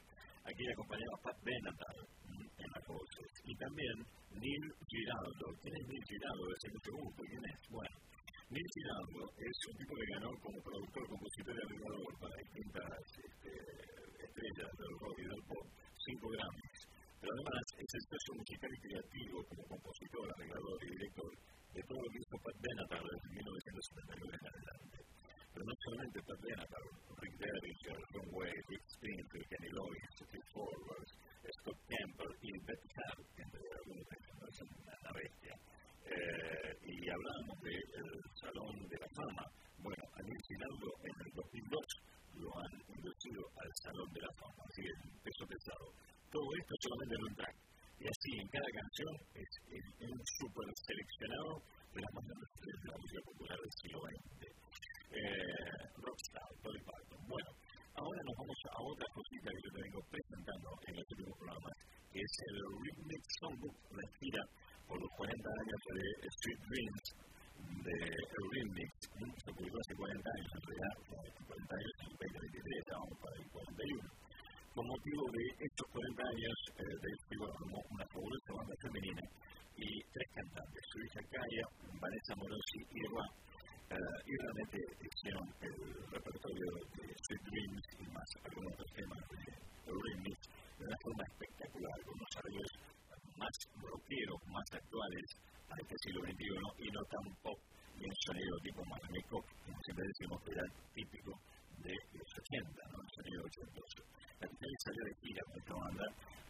Aquí 0.45 0.63
acompañaba 0.69 1.23
Pat 1.25 1.37
Benatar 1.41 1.97
en 2.37 2.69
las 2.69 2.85
voces. 2.85 3.29
Y 3.49 3.53
también 3.57 3.97
Neil 4.37 4.65
Giraldo. 4.85 5.45
¿Quién 5.57 5.73
es 5.73 5.85
Neil 5.89 6.05
Giraldo? 6.05 6.45
Ese 6.53 6.69
mucho 6.69 6.91
gusto. 7.01 7.21
¿Quién 7.33 7.43
es? 7.49 7.59
Bueno, 7.73 7.97
Neil 8.53 8.69
Giraldo 8.77 9.21
es 9.41 9.57
un 9.67 9.75
tipo 9.81 9.93
que 9.97 10.07
ganó 10.13 10.29
como 10.37 10.57
productor, 10.61 11.03
compositor 11.09 11.53
y 11.57 11.61
arreglador 11.65 12.11
para 12.21 12.35
distintas 12.37 13.01
este, 13.17 13.51
estrellas 14.21 14.71
del 14.77 14.93
rock 15.01 15.17
y 15.17 15.25
del 15.33 15.43
pop, 15.49 15.65
cinco 15.97 16.29
Grammys. 16.29 16.81
Pero 17.17 17.33
además 17.33 17.65
es 17.73 17.89
expreso 17.89 18.29
musical 18.37 18.69
y 18.69 18.79
creativo 18.85 19.37
como 19.49 19.63
compositor, 19.65 20.25
arreglador 20.29 20.77
y 20.85 20.89
director 20.93 21.31
de 21.77 21.81
todo 21.85 21.99
lo 22.01 22.09
que 22.09 22.21
hizo 22.21 22.37
Pat 22.41 22.57
Benatar 22.57 23.03
desde 23.05 23.29
1979 23.37 24.37
en 24.37 24.45
adelante. 24.47 24.97
Pero 25.53 25.63
no 25.65 25.75
solamente 25.85 26.17
Pat 26.25 26.41
Benatar, 26.41 26.85
Rick 27.21 27.35
Derringer, 27.37 27.99
John 28.13 28.27
Wade, 28.33 28.63
Rick 28.69 28.85
Springfield, 28.97 29.47
Kenny 29.49 29.71
Loggins, 29.77 30.13
Steve 30.17 30.47
Forward, 30.53 31.09
Scott 31.61 31.79
Campbell 31.89 32.33
y 32.41 32.49
Beth 32.65 32.85
Hart, 32.97 33.25
entre 33.37 33.61
algunos 33.77 34.05
de 34.09 34.15
ellos, 34.17 34.37
es 34.47 34.57
una 34.61 35.11
bestia. 35.17 35.55
Eh, 36.07 36.71
y 36.81 36.95
hablamos 37.09 37.55
del 37.61 38.09
Salón 38.41 38.75
de 38.89 38.97
la 38.97 39.09
Fama. 39.13 39.45
Bueno, 39.77 40.03
a 40.13 40.19
Neil 40.25 40.43
Giraldo 40.49 40.89
en 41.03 41.15
el 41.25 41.31
2002 41.33 41.77
lo 42.41 42.49
han 42.57 42.73
inducido 42.89 43.41
al 43.53 43.71
Salón 43.85 44.09
de 44.13 44.21
la 44.21 44.33
Fama, 44.33 44.61
así 44.65 44.81
es, 44.81 44.97
peso 45.21 45.43
pesado. 45.45 45.85
Todo 46.31 46.49
esto 46.57 46.73
solamente 46.81 47.15
en 47.17 47.23
un 47.27 47.35
track. 47.37 47.55
Y 47.97 48.05
así, 48.05 48.31
en 48.37 48.46
cada 48.57 48.73
canción 48.73 49.13
es, 49.37 49.51
es 49.69 49.85
un 50.01 50.17
súper 50.41 50.65
seleccionado 50.81 51.61
de 51.93 52.01
las 52.01 52.11
más 52.17 52.25
grandes 52.25 52.49
de 52.57 52.89
la 52.89 52.97
música 52.97 53.21
popular 53.21 53.57
del 53.61 53.73
siglo 53.77 53.99
XX. 54.01 54.57
Eh, 55.13 55.85
Rockstar, 56.01 56.49
Dolly 56.65 56.81
Parton. 56.81 57.21
Bueno, 57.29 57.49
ahora 58.01 58.19
nos 58.25 58.35
vamos 58.41 58.59
a 58.65 58.81
otra 58.81 59.07
cosita 59.13 59.47
que 59.53 59.61
yo 59.61 59.71
te 59.77 59.81
vengo 59.85 60.01
presentando 60.09 60.67
en 60.89 60.93
los 60.97 61.05
últimos 61.05 61.35
programas, 61.37 61.75
que 62.09 62.19
es 62.25 62.33
el 62.49 62.57
Remix 62.81 63.25
Songbook, 63.37 63.77
la 63.93 64.05
gira 64.17 64.43
por 64.89 64.97
los 64.97 65.11
40 65.21 65.37
años 65.37 65.79
de 65.93 66.05
Street 66.33 66.61
Dreams 66.65 67.05
de 67.57 67.97
Eurythmics, 68.09 69.01
se 69.05 69.51
publicó 69.53 69.77
hace 69.77 69.93
40 69.93 70.29
años, 70.33 70.49
en 70.49 70.61
realidad, 70.65 70.93
40 71.45 71.75
años, 71.77 71.93
en 72.01 72.09
2023, 72.09 72.79
estamos 72.81 73.13
para 73.21 73.35
el 73.37 73.45
41. 73.53 74.27
Con 74.77 74.85
motivo 74.85 75.25
de 75.33 75.41
estos 75.57 75.89
40 75.89 76.21
años 76.21 76.57
eh, 76.77 76.85
de 76.85 77.09
figura 77.33 77.49
como 77.57 77.81
una 77.97 78.05
fabulosa 78.13 78.53
banda 78.53 78.75
femenina 78.77 79.25
y 79.73 79.89
tres 80.13 80.29
cantantes, 80.37 80.81
su 80.93 81.01
hija 81.01 81.21
Kaya, 81.33 81.65
Vanessa 81.97 82.33
Morosi 82.37 82.79
y 82.93 82.97
Eva, 83.09 83.25
eh, 83.89 84.21
y 84.21 84.33
hicieron 85.27 85.47
el 85.59 85.75
repertorio 86.07 86.67
de 86.95 87.03
Sweet 87.03 87.43
Dreams 87.51 87.83
y 87.99 88.05
más 88.15 88.29
algunos 88.47 88.71
otros 88.73 88.91
temas 88.95 89.19
de 89.27 89.91
Eurythmics 89.91 90.47
de 90.79 90.85
una 90.87 90.97
forma 91.03 91.23
espectacular, 91.27 91.97
con 92.05 92.13
unos 92.15 92.33
arreglos 92.37 92.71
más 93.35 93.55
rockeros, 93.75 94.39
más 94.47 94.67
actuales 94.71 95.27
a 95.67 95.75
este 95.83 95.95
siglo 95.99 96.21
XXI 96.23 96.47
y 96.79 96.87
no 96.95 97.01
tan 97.11 97.25
pop 97.43 97.59
y 97.97 98.01
un 98.07 98.15
sonido 98.23 98.55
tipo 98.63 98.79
Malamiko, 98.87 99.37
como 99.67 99.79
siempre 99.83 100.05
decimos 100.07 100.37
que 100.47 100.51
era 100.55 100.65
típico 100.95 101.31
de 101.83 101.93
los 102.15 102.29
80, 102.47 102.71
¿no? 102.87 102.97
el 103.03 103.11
sonido 103.11 103.39
ochentoso. 103.43 104.01
La 104.39 104.47
canción 104.47 104.75
salió 104.79 105.01
de 105.03 105.13
gira 105.27 105.41
con 105.43 105.55
esta 105.59 105.75
banda 105.75 106.05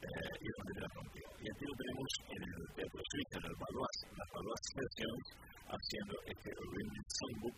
eh, 0.06 0.34
y 0.38 0.48
donde 0.54 0.74
la 0.78 0.88
rompió. 0.94 1.26
Y 1.42 1.46
aquí 1.50 1.64
lo 1.66 1.76
tenemos 1.82 2.10
en 2.30 2.42
el 2.46 2.62
Teatro 2.78 3.02
Suiza, 3.10 3.36
en 3.42 3.46
el 3.48 3.56
Valois, 3.58 3.98
las 4.14 4.30
Valois 4.38 4.64
Sessions, 4.70 5.26
haciendo 5.66 6.14
este 6.30 6.50
Remix 6.54 7.06
Songbook 7.18 7.57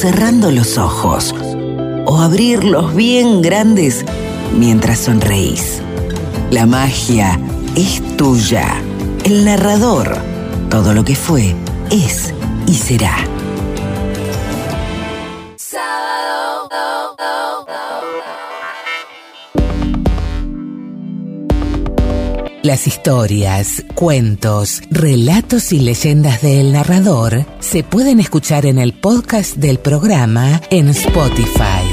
cerrando 0.00 0.52
los 0.52 0.78
ojos 0.78 1.34
o 2.06 2.20
abrirlos 2.20 2.94
bien 2.94 3.42
grandes 3.42 4.04
mientras 4.56 5.00
sonreís. 5.00 5.82
La 6.52 6.66
magia 6.66 7.40
es 7.74 8.00
tuya. 8.16 8.80
El 9.24 9.44
narrador, 9.44 10.16
todo 10.70 10.94
lo 10.94 11.04
que 11.04 11.16
fue, 11.16 11.56
es 11.90 12.32
y 12.68 12.74
será. 12.74 13.16
Las 22.68 22.86
historias, 22.86 23.82
cuentos, 23.94 24.82
relatos 24.90 25.72
y 25.72 25.80
leyendas 25.80 26.42
del 26.42 26.72
narrador 26.72 27.46
se 27.60 27.82
pueden 27.82 28.20
escuchar 28.20 28.66
en 28.66 28.78
el 28.78 28.92
podcast 28.92 29.56
del 29.56 29.78
programa 29.78 30.60
en 30.68 30.88
Spotify. 30.90 31.87